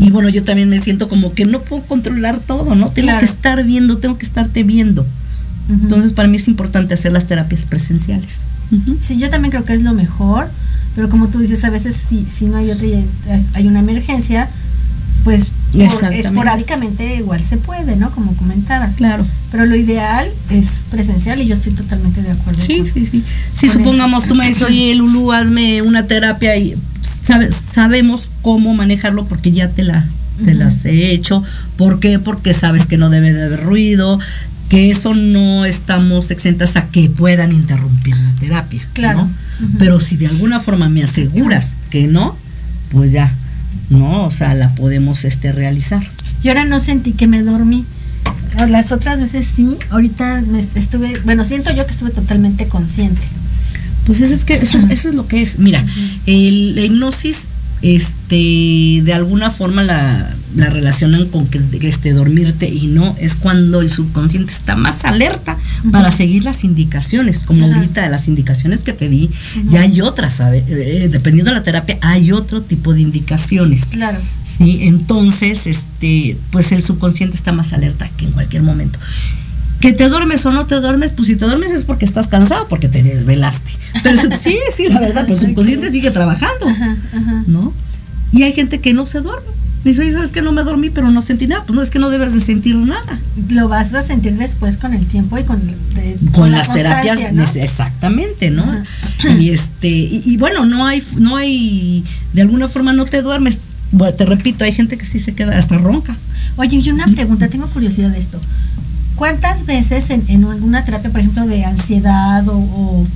[0.00, 2.90] Y bueno, yo también me siento como que no puedo controlar todo, ¿no?
[2.90, 3.18] Tengo Claro.
[3.18, 5.04] que estar viendo, tengo que estarte viendo.
[5.68, 8.44] Entonces, para mí es importante hacer las terapias presenciales.
[9.00, 10.48] Sí, yo también creo que es lo mejor,
[10.94, 13.04] pero como tú dices, a veces si, si no hay otra y
[13.54, 14.48] hay- una emergencia,
[15.24, 18.10] pues por- esporádicamente igual se puede, ¿no?
[18.10, 18.96] Como comentabas.
[18.96, 19.24] Claro.
[19.50, 22.58] Pero lo ideal es presencial y yo estoy totalmente de acuerdo.
[22.62, 23.24] Sí, con- sí, sí.
[23.54, 24.32] Si supongamos eso.
[24.32, 29.68] tú me dices, oye, Lulu, hazme una terapia y sabe- sabemos cómo manejarlo porque ya
[29.70, 30.06] te la
[30.44, 31.44] te las he hecho.
[31.76, 32.18] ¿Por qué?
[32.18, 34.18] Porque sabes que no debe de haber ruido,
[34.68, 38.80] que eso no estamos exentas a que puedan interrumpir la terapia.
[38.94, 39.24] Claro.
[39.26, 39.30] ¿no?
[39.78, 42.36] Pero si de alguna forma me aseguras que no,
[42.90, 43.32] pues ya,
[43.90, 44.24] ¿no?
[44.26, 46.02] O sea, la podemos este realizar.
[46.42, 47.84] Y ahora no sentí que me dormí.
[48.68, 53.22] Las otras veces sí, ahorita me estuve, bueno, siento yo que estuve totalmente consciente.
[54.06, 55.58] Pues eso es que eso, es- eso es lo que es.
[55.58, 55.84] Mira,
[56.26, 57.48] el- la hipnosis,
[57.82, 63.80] este, de alguna forma la, la relacionan con que este dormirte y no es cuando
[63.80, 65.58] el subconsciente está más alerta
[65.90, 67.76] para seguir las indicaciones, como Ajá.
[67.76, 69.30] ahorita las indicaciones que te di,
[69.70, 70.64] y hay otras, ¿sabe?
[70.68, 73.86] Eh, dependiendo de la terapia, hay otro tipo de indicaciones.
[73.86, 74.18] Claro.
[74.46, 78.98] Sí, entonces, este, pues el subconsciente está más alerta que en cualquier momento.
[79.82, 82.68] Que te duermes o no te duermes, pues si te duermes es porque estás cansado,
[82.68, 83.72] porque te desvelaste.
[84.02, 86.66] Pero sí, sí, la verdad, pero subconsciente sigue trabajando,
[87.46, 87.72] ¿no?
[88.32, 89.48] Y hay gente que no se duerme.
[89.84, 91.64] Dice, oye, ¿sabes que no me dormí, pero no sentí nada?
[91.66, 93.18] Pues no, es que no debes de sentir nada.
[93.48, 97.56] Lo vas a sentir después con el tiempo y con, de- Con, la las terapias,
[97.56, 98.64] exactamente, ¿no?
[99.40, 103.60] Y este, y, y bueno, no hay, no hay, de alguna forma no te duermes.
[103.90, 106.16] Bueno, te repito, hay gente que sí se queda hasta ronca.
[106.56, 108.40] Oye, y una pregunta, tengo curiosidad de esto.
[109.16, 113.06] ¿Cuántas veces en, en alguna terapia, por ejemplo, de ansiedad o, o,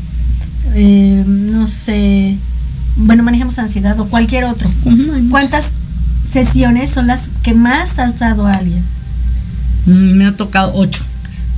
[0.75, 2.37] eh, no sé,
[2.97, 4.71] bueno, manejamos ansiedad o cualquier otro,
[5.31, 5.73] cuántas
[6.29, 8.83] sesiones son las que más has dado a alguien?
[9.87, 11.05] Mm, Me ha tocado ocho.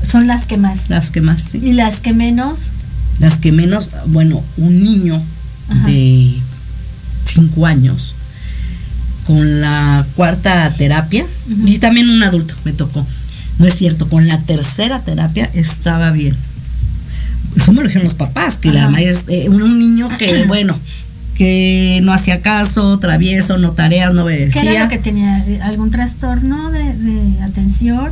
[0.03, 0.89] Son las que más.
[0.89, 1.61] Las que más, sí.
[1.62, 2.70] ¿Y las que menos?
[3.18, 5.20] Las que menos, bueno, un niño
[5.84, 6.34] de
[7.24, 8.14] cinco años
[9.26, 11.26] con la cuarta terapia
[11.66, 13.05] y también un adulto me tocó.
[13.59, 16.37] No es cierto, con la tercera terapia estaba bien.
[17.57, 18.91] Eso me lo dijeron los papás, que la Ajá.
[18.91, 20.79] maestra, eh, un, un niño que, bueno,
[21.35, 24.83] que no hacía caso, travieso, no tareas, no ¿Qué era obedecía.
[24.85, 25.45] lo que tenía?
[25.47, 28.11] ¿Eh, ¿Algún trastorno de, de atención?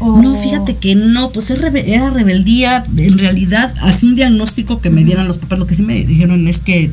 [0.00, 2.84] O- No, fíjate que no, pues era rebeldía.
[2.96, 6.46] En realidad, así un diagnóstico que me dieran los papás, lo que sí me dijeron
[6.46, 6.90] es que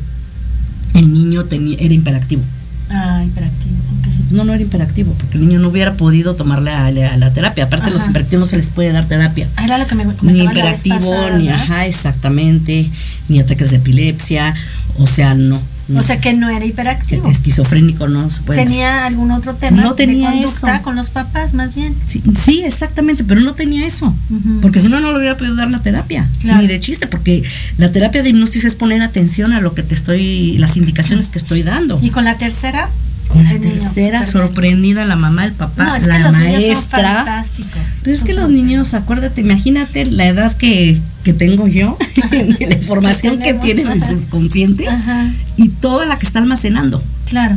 [0.94, 2.42] el niño tenía, era hiperactivo.
[2.90, 3.95] Ah, hiperactivo, ok.
[4.30, 7.64] No, no era hiperactivo, porque el niño no hubiera podido tomarle a, la, la terapia.
[7.64, 8.10] Aparte, a los Ajá.
[8.10, 9.48] hiperactivos no se les puede dar terapia.
[9.56, 11.54] Ah, Era lo que me Ni pasada, ni ¿no?
[11.54, 12.90] ajá, exactamente,
[13.28, 14.54] ni ataques de epilepsia.
[14.98, 15.60] O sea, no.
[15.88, 17.28] no O sea se- que no era hiperactivo.
[17.30, 18.62] esquizofrénico no se puede.
[18.64, 20.82] ¿Tenía algún otro tema No tenía de conducta eso.
[20.82, 21.94] con los papás, más bien?
[22.06, 24.14] Sí, sí, exactamente, pero no tenía eso.
[24.62, 26.28] Porque si no, no le hubiera podido dar la terapia.
[26.40, 26.60] Claro.
[26.62, 27.42] Ni de chiste, porque
[27.78, 31.38] la terapia de hipnosis es poner atención a lo que te estoy, las indicaciones que
[31.38, 31.98] estoy dando.
[32.02, 32.88] ¿Y con la tercera?
[33.28, 36.70] Con la tercera, sorprendida la mamá, el papá, No, es que la los niños son
[36.72, 37.14] maestra.
[37.16, 38.00] fantásticos.
[38.04, 41.98] Pues es que los niños, acuérdate, imagínate la edad que, que tengo yo,
[42.30, 47.02] la información que, tiene mi subconsciente Ajá, y toda la que está almacenando.
[47.28, 47.56] claro.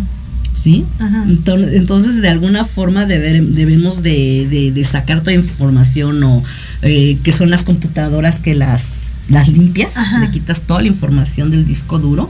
[0.56, 0.84] ¿Sí?
[1.00, 1.24] Ajá.
[1.26, 6.44] Entonces, entonces, de alguna forma deber- debemos de, de- de sacar toda información o
[6.82, 10.20] eh, que son las computadoras que las, las limpias, Ajá.
[10.20, 12.30] le quitas toda la información del disco duro,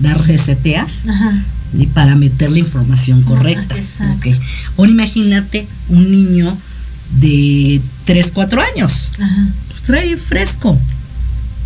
[0.00, 1.04] las reseteas
[1.76, 3.76] Y para meter la información correcta.
[3.76, 4.30] exacto.
[4.30, 4.36] Ok.
[4.78, 6.56] Ahora imagínate un niño
[7.20, 9.10] de 3, 4 años.
[9.20, 9.48] Ajá.
[9.68, 10.78] Pues trae fresco.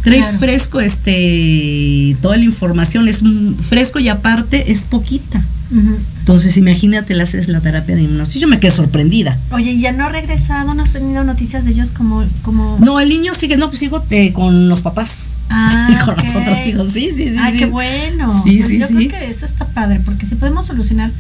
[0.02, 0.38] Trae Claro.
[0.38, 3.22] fresco este toda la información es
[3.68, 5.44] fresco y aparte es poquita.
[5.70, 5.96] Ujú.
[6.18, 8.40] Entonces, imagínate, le haces la terapia de hipnosis.
[8.40, 9.38] Yo me quedé sorprendida.
[9.50, 10.74] Oye, ¿y ya no ha regresado?
[10.74, 12.24] ¿No has tenido noticias de ellos como...?
[12.42, 12.78] como...
[12.80, 15.26] No, el niño sigue, no, pues sigo eh, con los papás.
[15.54, 16.88] Ah, y con los otros hijos.
[16.88, 17.36] Sí, sí, sí.
[17.38, 17.58] Ay, sí.
[17.58, 18.42] qué bueno.
[18.42, 18.94] Sí, Pues sí, yo sí.
[18.94, 21.10] creo que eso está padre, porque si podemos solucionar,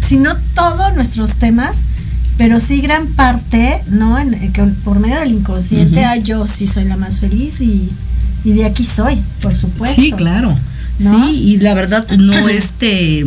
[0.00, 1.76] si no todos nuestros temas,
[2.38, 4.18] pero sí gran parte, ¿no?
[4.18, 7.90] En- en que por medio del inconsciente, ah, yo sí soy la más feliz y,
[8.44, 10.00] y de aquí soy, por supuesto.
[10.00, 10.56] Sí, claro.
[11.00, 11.10] ¿No?
[11.26, 13.24] Sí, y la verdad no este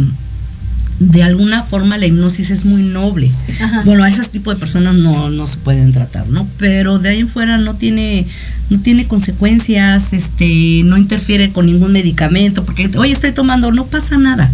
[1.03, 3.31] de alguna forma la hipnosis es muy noble.
[3.59, 3.81] Ajá.
[3.85, 6.47] Bueno, a esos tipos de personas no, no se pueden tratar, ¿no?
[6.59, 8.27] Pero de ahí en fuera no tiene,
[8.69, 14.19] no tiene consecuencias, este, no interfiere con ningún medicamento, porque hoy estoy tomando, no pasa
[14.19, 14.51] nada.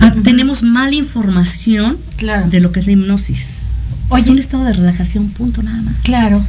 [0.00, 2.50] Ah, Tenemos mala información Claro.
[2.50, 3.58] de lo que es la hipnosis.
[4.08, 4.22] Oye.
[4.24, 5.94] es un estado de relajación, punto nada más.
[6.02, 6.44] Claro.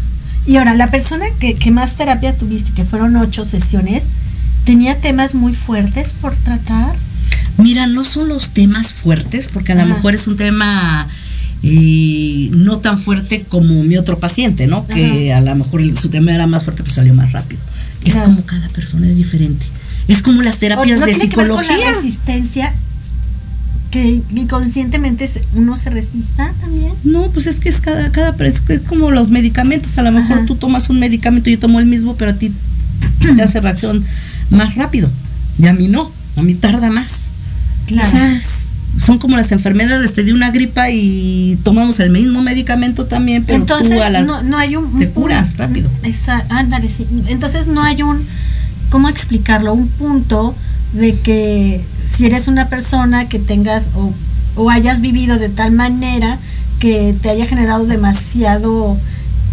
[0.47, 4.05] Y ahora, la persona que, que más terapia tuviste, que fueron ocho sesiones,
[4.66, 6.95] ¿tenía temas muy fuertes por tratar?
[7.58, 11.08] Mira, no son los temas fuertes, porque a lo mejor es un tema
[11.62, 14.86] eh, no tan fuerte como mi otro paciente, ¿no?
[14.88, 17.62] Que a lo mejor el- su tema era más fuerte, pero salió más rápido.
[18.04, 19.66] Es como cada persona es diferente.
[20.10, 21.91] Es como las ¿O terapias no de tiene que ver con psicología.
[21.91, 22.74] la resistencia
[23.91, 26.91] que inconscientemente uno se resista también?
[27.04, 29.97] No, pues es que es cada, cada, es, es como los medicamentos.
[29.97, 30.45] A lo mejor Ajá.
[30.47, 32.51] tú tomas un medicamento, yo tomo el mismo, pero a ti
[33.22, 34.04] te hace reacción
[34.49, 35.10] más rápido.
[35.60, 37.30] Y a mí no, a mí tarda más.
[37.94, 38.08] Claro.
[38.08, 38.68] O sea, es-
[39.00, 43.60] son como las enfermedades, te dio una gripa y tomamos el mismo medicamento también, pero
[43.60, 45.00] Entonces, tú a la- no, no hay un...
[45.00, 45.89] te un- curas rápido.
[46.04, 47.08] Esa- ándale, sí.
[47.28, 48.26] Entonces no hay un,
[48.89, 49.74] ¿cómo explicarlo?
[49.74, 50.56] Un punto
[50.94, 54.14] de que si eres una persona que tengas o,
[54.56, 56.38] o hayas vivido de tal manera
[56.80, 58.98] que te haya generado demasiado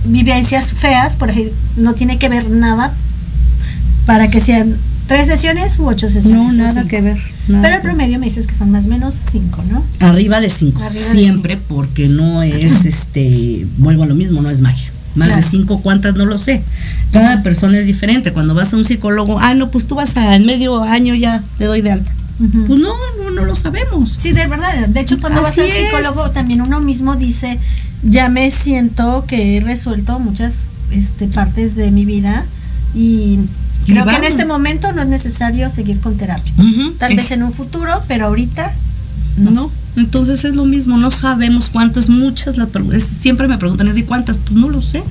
[0.05, 2.93] vivencias feas, por ejemplo, no tiene que ver nada
[4.07, 4.77] para que sean
[5.11, 6.57] tres sesiones u ocho sesiones.
[6.57, 7.19] No, nada que ver.
[7.49, 9.83] nada Pero el promedio me dices que son más o menos cinco, ¿no?
[9.99, 14.51] Arriba de cinco, Arriba de siempre, porque no es este, vuelvo a lo mismo, no
[14.51, 14.89] es magia.
[15.17, 15.43] Más Claro.
[15.43, 16.15] de cinco, ¿cuántas?
[16.15, 16.63] No lo sé.
[17.13, 18.33] Cada persona es diferente.
[18.33, 21.43] Cuando vas a un psicólogo, ah, no, pues tú vas a, en medio año ya
[21.59, 22.13] te doy de alta.
[22.39, 24.15] Pues no, no, no lo sabemos.
[24.17, 24.87] Sí, de verdad.
[24.87, 25.85] De hecho, cuando Así vas al es.
[25.87, 27.59] psicólogo, también uno mismo dice,
[28.05, 32.45] ya me siento que he resuelto muchas este, partes de mi vida
[32.95, 33.41] Y
[33.87, 36.53] creo que en este momento no es necesario seguir con terapia.
[36.59, 38.73] Ujú, Tal es- vez en un futuro, pero ahorita
[39.37, 39.71] No.
[39.97, 43.95] Entonces es lo mismo, no sabemos cuántas, muchas, las pregu- es- siempre me preguntan, ¿es
[43.95, 44.37] de cuántas?
[44.37, 45.03] Pues no lo sé.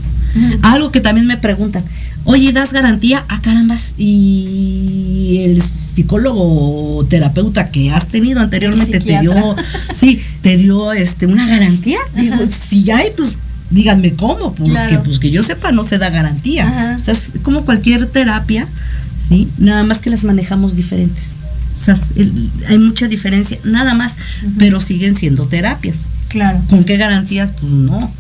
[0.62, 1.84] Algo que también me preguntan,
[2.24, 3.26] oye, ¿das garantía?
[3.30, 9.34] Ah, carambas, y el psicólogo o terapeuta que has tenido anteriormente te dio,
[9.94, 11.98] sí, te dio este una garantía.
[12.16, 13.38] Digo, si hay, pues
[13.70, 15.04] díganme cómo, porque Claro.
[15.04, 16.68] pues que yo sepa no se da garantía.
[16.68, 16.96] Ajá.
[16.98, 18.68] O sea, es como cualquier terapia,
[19.28, 19.48] ¿sí?
[19.58, 21.24] Nada más que las manejamos diferentes.
[21.76, 24.18] O sea, el- hay mucha diferencia, nada más,
[24.58, 26.08] pero siguen siendo terapias.
[26.28, 26.60] Claro.
[26.70, 27.52] ¿Con qué garantías?
[27.54, 28.12] Pues no.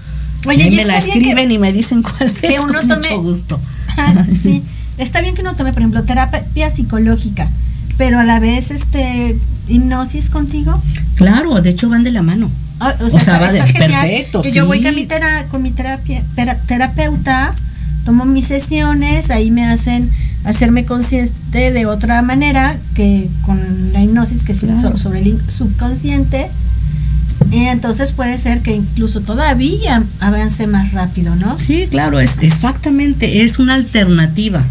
[0.46, 3.22] Oye, y me la escriben y me dicen cuál que es, uno con tome- mucho
[3.22, 3.60] gusto.
[3.88, 4.64] Ajá, sí,
[4.98, 7.50] está bien que uno tome, por ejemplo, terapia psicológica,
[7.98, 9.36] pero a la vez este
[9.68, 10.82] hipnosis contigo.
[11.16, 12.50] Claro, de hecho van de la mano.
[12.80, 16.24] Ah, O sea, está- va de- perfecto, Yo voy con mi, tera- con mi terapia,
[16.68, 17.54] terapeuta,
[18.06, 20.10] tomo mis sesiones, ahí me hacen
[20.46, 23.60] hacerme consciente de otra manera que con
[23.92, 24.98] la hipnosis, que es Claro.
[24.98, 26.50] sobre el subconsciente.
[27.52, 31.58] Entonces puede ser que incluso todavía avance más rápido, ¿no?
[31.58, 34.64] Sí, claro, es exactamente, es una alternativa.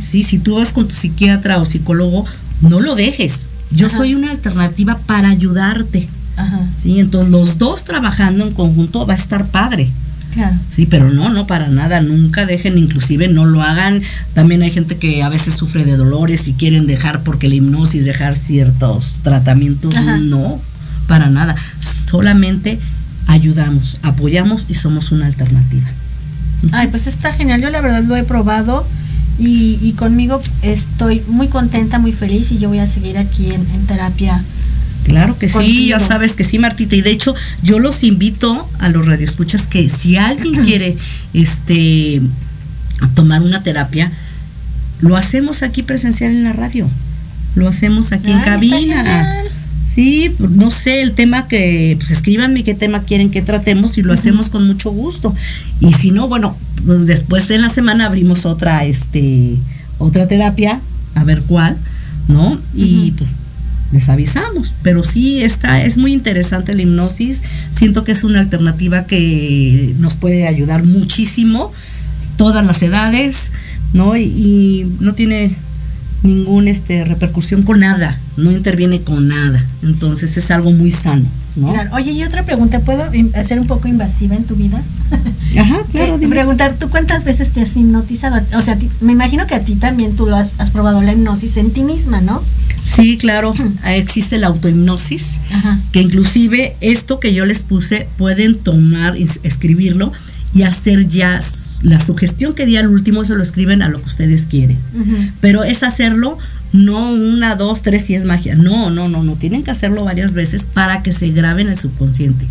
[0.00, 2.24] Sí, si tú vas con tu psiquiatra o psicólogo,
[2.60, 3.46] no lo dejes.
[3.70, 3.96] Yo Ajá.
[3.96, 6.08] soy una alternativa para ayudarte.
[6.36, 9.90] Ajá, Sí, entonces los dos trabajando en conjunto va a estar padre.
[10.34, 10.54] claro.
[10.70, 14.02] Sí, pero no, no para nada, nunca dejen, inclusive no lo hagan.
[14.34, 18.04] También hay gente que a veces sufre de dolores y quieren dejar porque la hipnosis,
[18.04, 20.18] dejar ciertos tratamientos, Ajá.
[20.18, 20.60] no,
[21.08, 21.56] para nada.
[22.10, 22.78] Solamente
[23.26, 25.88] ayudamos, apoyamos y somos una alternativa.
[26.72, 27.60] Ay, pues está genial.
[27.60, 28.86] Yo la verdad lo he probado
[29.38, 33.66] y, y conmigo estoy muy contenta, muy feliz y yo voy a seguir aquí en,
[33.74, 34.42] en terapia.
[35.06, 35.90] Claro que sí, Contigo.
[35.90, 36.96] ya sabes que sí, Martita.
[36.96, 37.32] Y de hecho,
[37.62, 40.96] yo los invito a los radioescuchas que si alguien quiere
[41.32, 42.20] este
[43.14, 44.10] tomar una terapia,
[45.00, 46.90] lo hacemos aquí presencial en la radio.
[47.54, 49.44] Lo hacemos aquí en cabina.
[49.86, 54.12] Sí, no sé, el tema que, pues escríbanme qué tema quieren que tratemos y lo
[54.12, 55.36] hacemos con mucho gusto.
[55.78, 59.56] Y si no, bueno, pues después en la semana abrimos otra, este,
[59.98, 60.80] otra terapia,
[61.14, 61.76] a ver cuál,
[62.26, 62.58] ¿no?
[62.74, 63.30] Y pues
[63.92, 64.74] les avisamos.
[64.82, 67.42] Pero sí, está, es muy interesante la hipnosis.
[67.72, 71.72] Siento que es una alternativa que nos puede ayudar muchísimo,
[72.36, 73.52] todas las edades,
[73.92, 74.16] ¿no?
[74.16, 75.56] Y, no tiene
[76.22, 79.64] ningún este repercusión con nada, no interviene con nada.
[79.82, 81.26] Entonces es algo muy sano,
[81.56, 81.72] ¿no?
[81.72, 81.90] Claro.
[81.94, 83.04] Oye, y otra pregunta, ¿puedo
[83.34, 84.82] hacer un poco invasiva en tu vida?
[85.58, 86.34] Ajá, claro, dime.
[86.34, 88.40] preguntar, ¿tú cuántas veces te has hipnotizado?
[88.56, 91.12] O sea, ti- me imagino que a ti también tú lo has, has probado la
[91.12, 92.42] hipnosis en ti misma, ¿no?
[92.84, 93.54] Sí, claro,
[93.86, 95.78] existe la autohipnosis, Ajá.
[95.92, 100.12] que inclusive esto que yo les puse pueden tomar, es- escribirlo
[100.54, 101.40] y hacer ya
[101.82, 104.78] la sugestión que di al último, eso lo escriben a lo que ustedes quieren.
[105.40, 106.38] Pero es hacerlo
[106.76, 108.54] no una, dos, tres y es magia.
[108.54, 109.34] No, no, no, no.
[109.34, 112.46] Tienen que hacerlo varias veces para que se grabe en el subconsciente.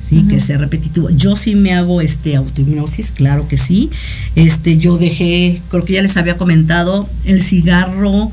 [0.00, 1.10] Sí, que sea repetitivo.
[1.10, 3.88] Yo sí me hago este autohipnosis, claro que sí.
[4.34, 8.32] Este, yo dejé, creo que ya les había comentado, el cigarro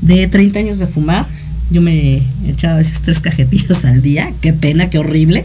[0.00, 1.26] de 30 años de fumar.
[1.70, 4.32] Yo me echaba a veces tres cajetillas al día.
[4.40, 5.44] Qué pena, qué horrible.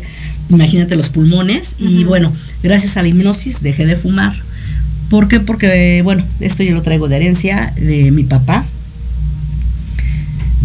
[0.49, 1.75] Imagínate los pulmones.
[1.77, 2.31] Y bueno,
[2.63, 4.33] gracias a la hipnosis dejé de fumar.
[5.09, 5.39] ¿Por qué?
[5.39, 8.65] Porque, bueno, esto yo lo traigo de herencia de mi papá.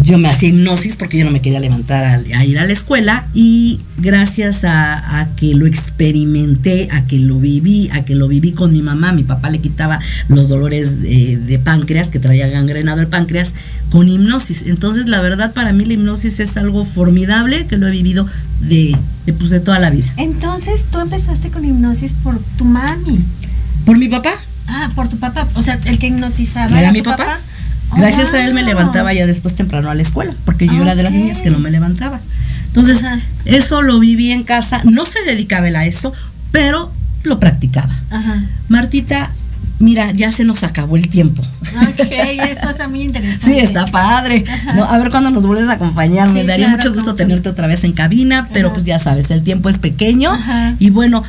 [0.03, 2.73] Yo me hacía hipnosis porque yo no me quería levantar a, a ir a la
[2.73, 8.27] escuela y gracias a, a que lo experimenté, a que lo viví, a que lo
[8.27, 12.47] viví con mi mamá, mi papá le quitaba los dolores de, de páncreas, que traía
[12.47, 13.53] gangrenado el páncreas,
[13.91, 14.63] con hipnosis.
[14.65, 18.25] Entonces, la verdad, para mí la hipnosis es algo formidable que lo he vivido
[18.61, 20.11] de, de, pues, de toda la vida.
[20.17, 23.19] Entonces, tú empezaste con hipnosis por tu mami.
[23.85, 24.31] ¿Por mi papá?
[24.67, 25.47] Ah, por tu papá.
[25.55, 26.79] O sea, el que hipnotizaba.
[26.79, 27.39] ¿Era mi papá?
[27.95, 31.03] Gracias a él me levantaba ya después temprano a la escuela, porque yo era de
[31.03, 32.19] las niñas que no me levantaba.
[32.67, 33.19] Entonces, Ajá.
[33.45, 36.13] eso lo viví en casa, no se dedicaba él a eso,
[36.51, 36.91] pero
[37.23, 37.93] lo practicaba.
[38.09, 38.43] Ajá.
[38.69, 39.31] Martita,
[39.79, 41.41] mira, ya se nos acabó el tiempo.
[41.41, 41.99] Ok,
[42.49, 43.45] esto está muy interesante.
[43.45, 44.45] Sí, está padre.
[44.75, 46.29] No, a ver cuándo nos vuelves a acompañar.
[46.29, 48.73] Me daría claro, mucho gusto tenerte otra vez en cabina, pero Ajá.
[48.73, 50.31] pues ya sabes, el tiempo es pequeño.
[50.31, 50.75] Ajá.
[50.79, 51.23] Y bueno,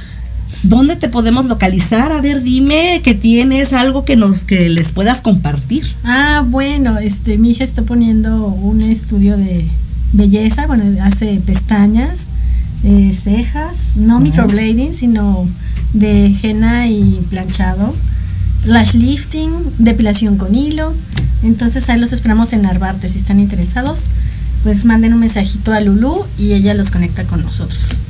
[0.63, 2.13] ¿dónde te podemos localizar?
[2.13, 5.95] A ver, dime que tienes algo que nos que les puedas compartir.
[6.05, 9.67] Ah, bueno, este, mi hija está poniendo un estudio de
[10.13, 12.27] belleza, bueno, hace pestañas,
[12.85, 15.49] eh, cejas, no microblading, sino
[15.93, 17.95] de henna y planchado,
[18.65, 20.95] lash lifting, depilación con hilo.
[21.43, 24.07] Entonces ahí los esperamos en Narvarte, si están interesados,
[24.63, 28.01] pues manden un mensajito a Lulu y ella los conecta con nosotros.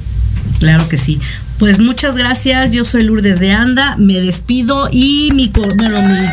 [0.58, 1.18] Claro que sí.
[1.62, 2.72] Pues muchas gracias.
[2.72, 3.94] Yo soy Lourdes de Anda.
[3.96, 5.46] Me despido y mi,
[5.76, 6.26] bueno, mi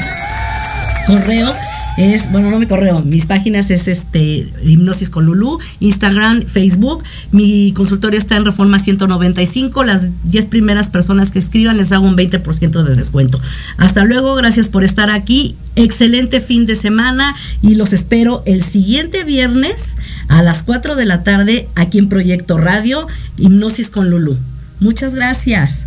[1.06, 1.54] correo
[2.00, 7.04] es, bueno, no mi correo, mis páginas es este Hipnosis con Lulú, Instagram, Facebook.
[7.32, 9.84] Mi consultorio está en Reforma 195.
[9.84, 13.40] Las 10 primeras personas que escriban les hago un 20% de descuento.
[13.78, 15.56] Hasta luego, gracias por estar aquí.
[15.76, 19.96] Excelente fin de semana y los espero el siguiente viernes
[20.28, 23.06] a las 4 de la tarde aquí en Proyecto Radio
[23.38, 24.36] Hipnosis con Lulú.
[24.80, 25.86] Muchas gracias.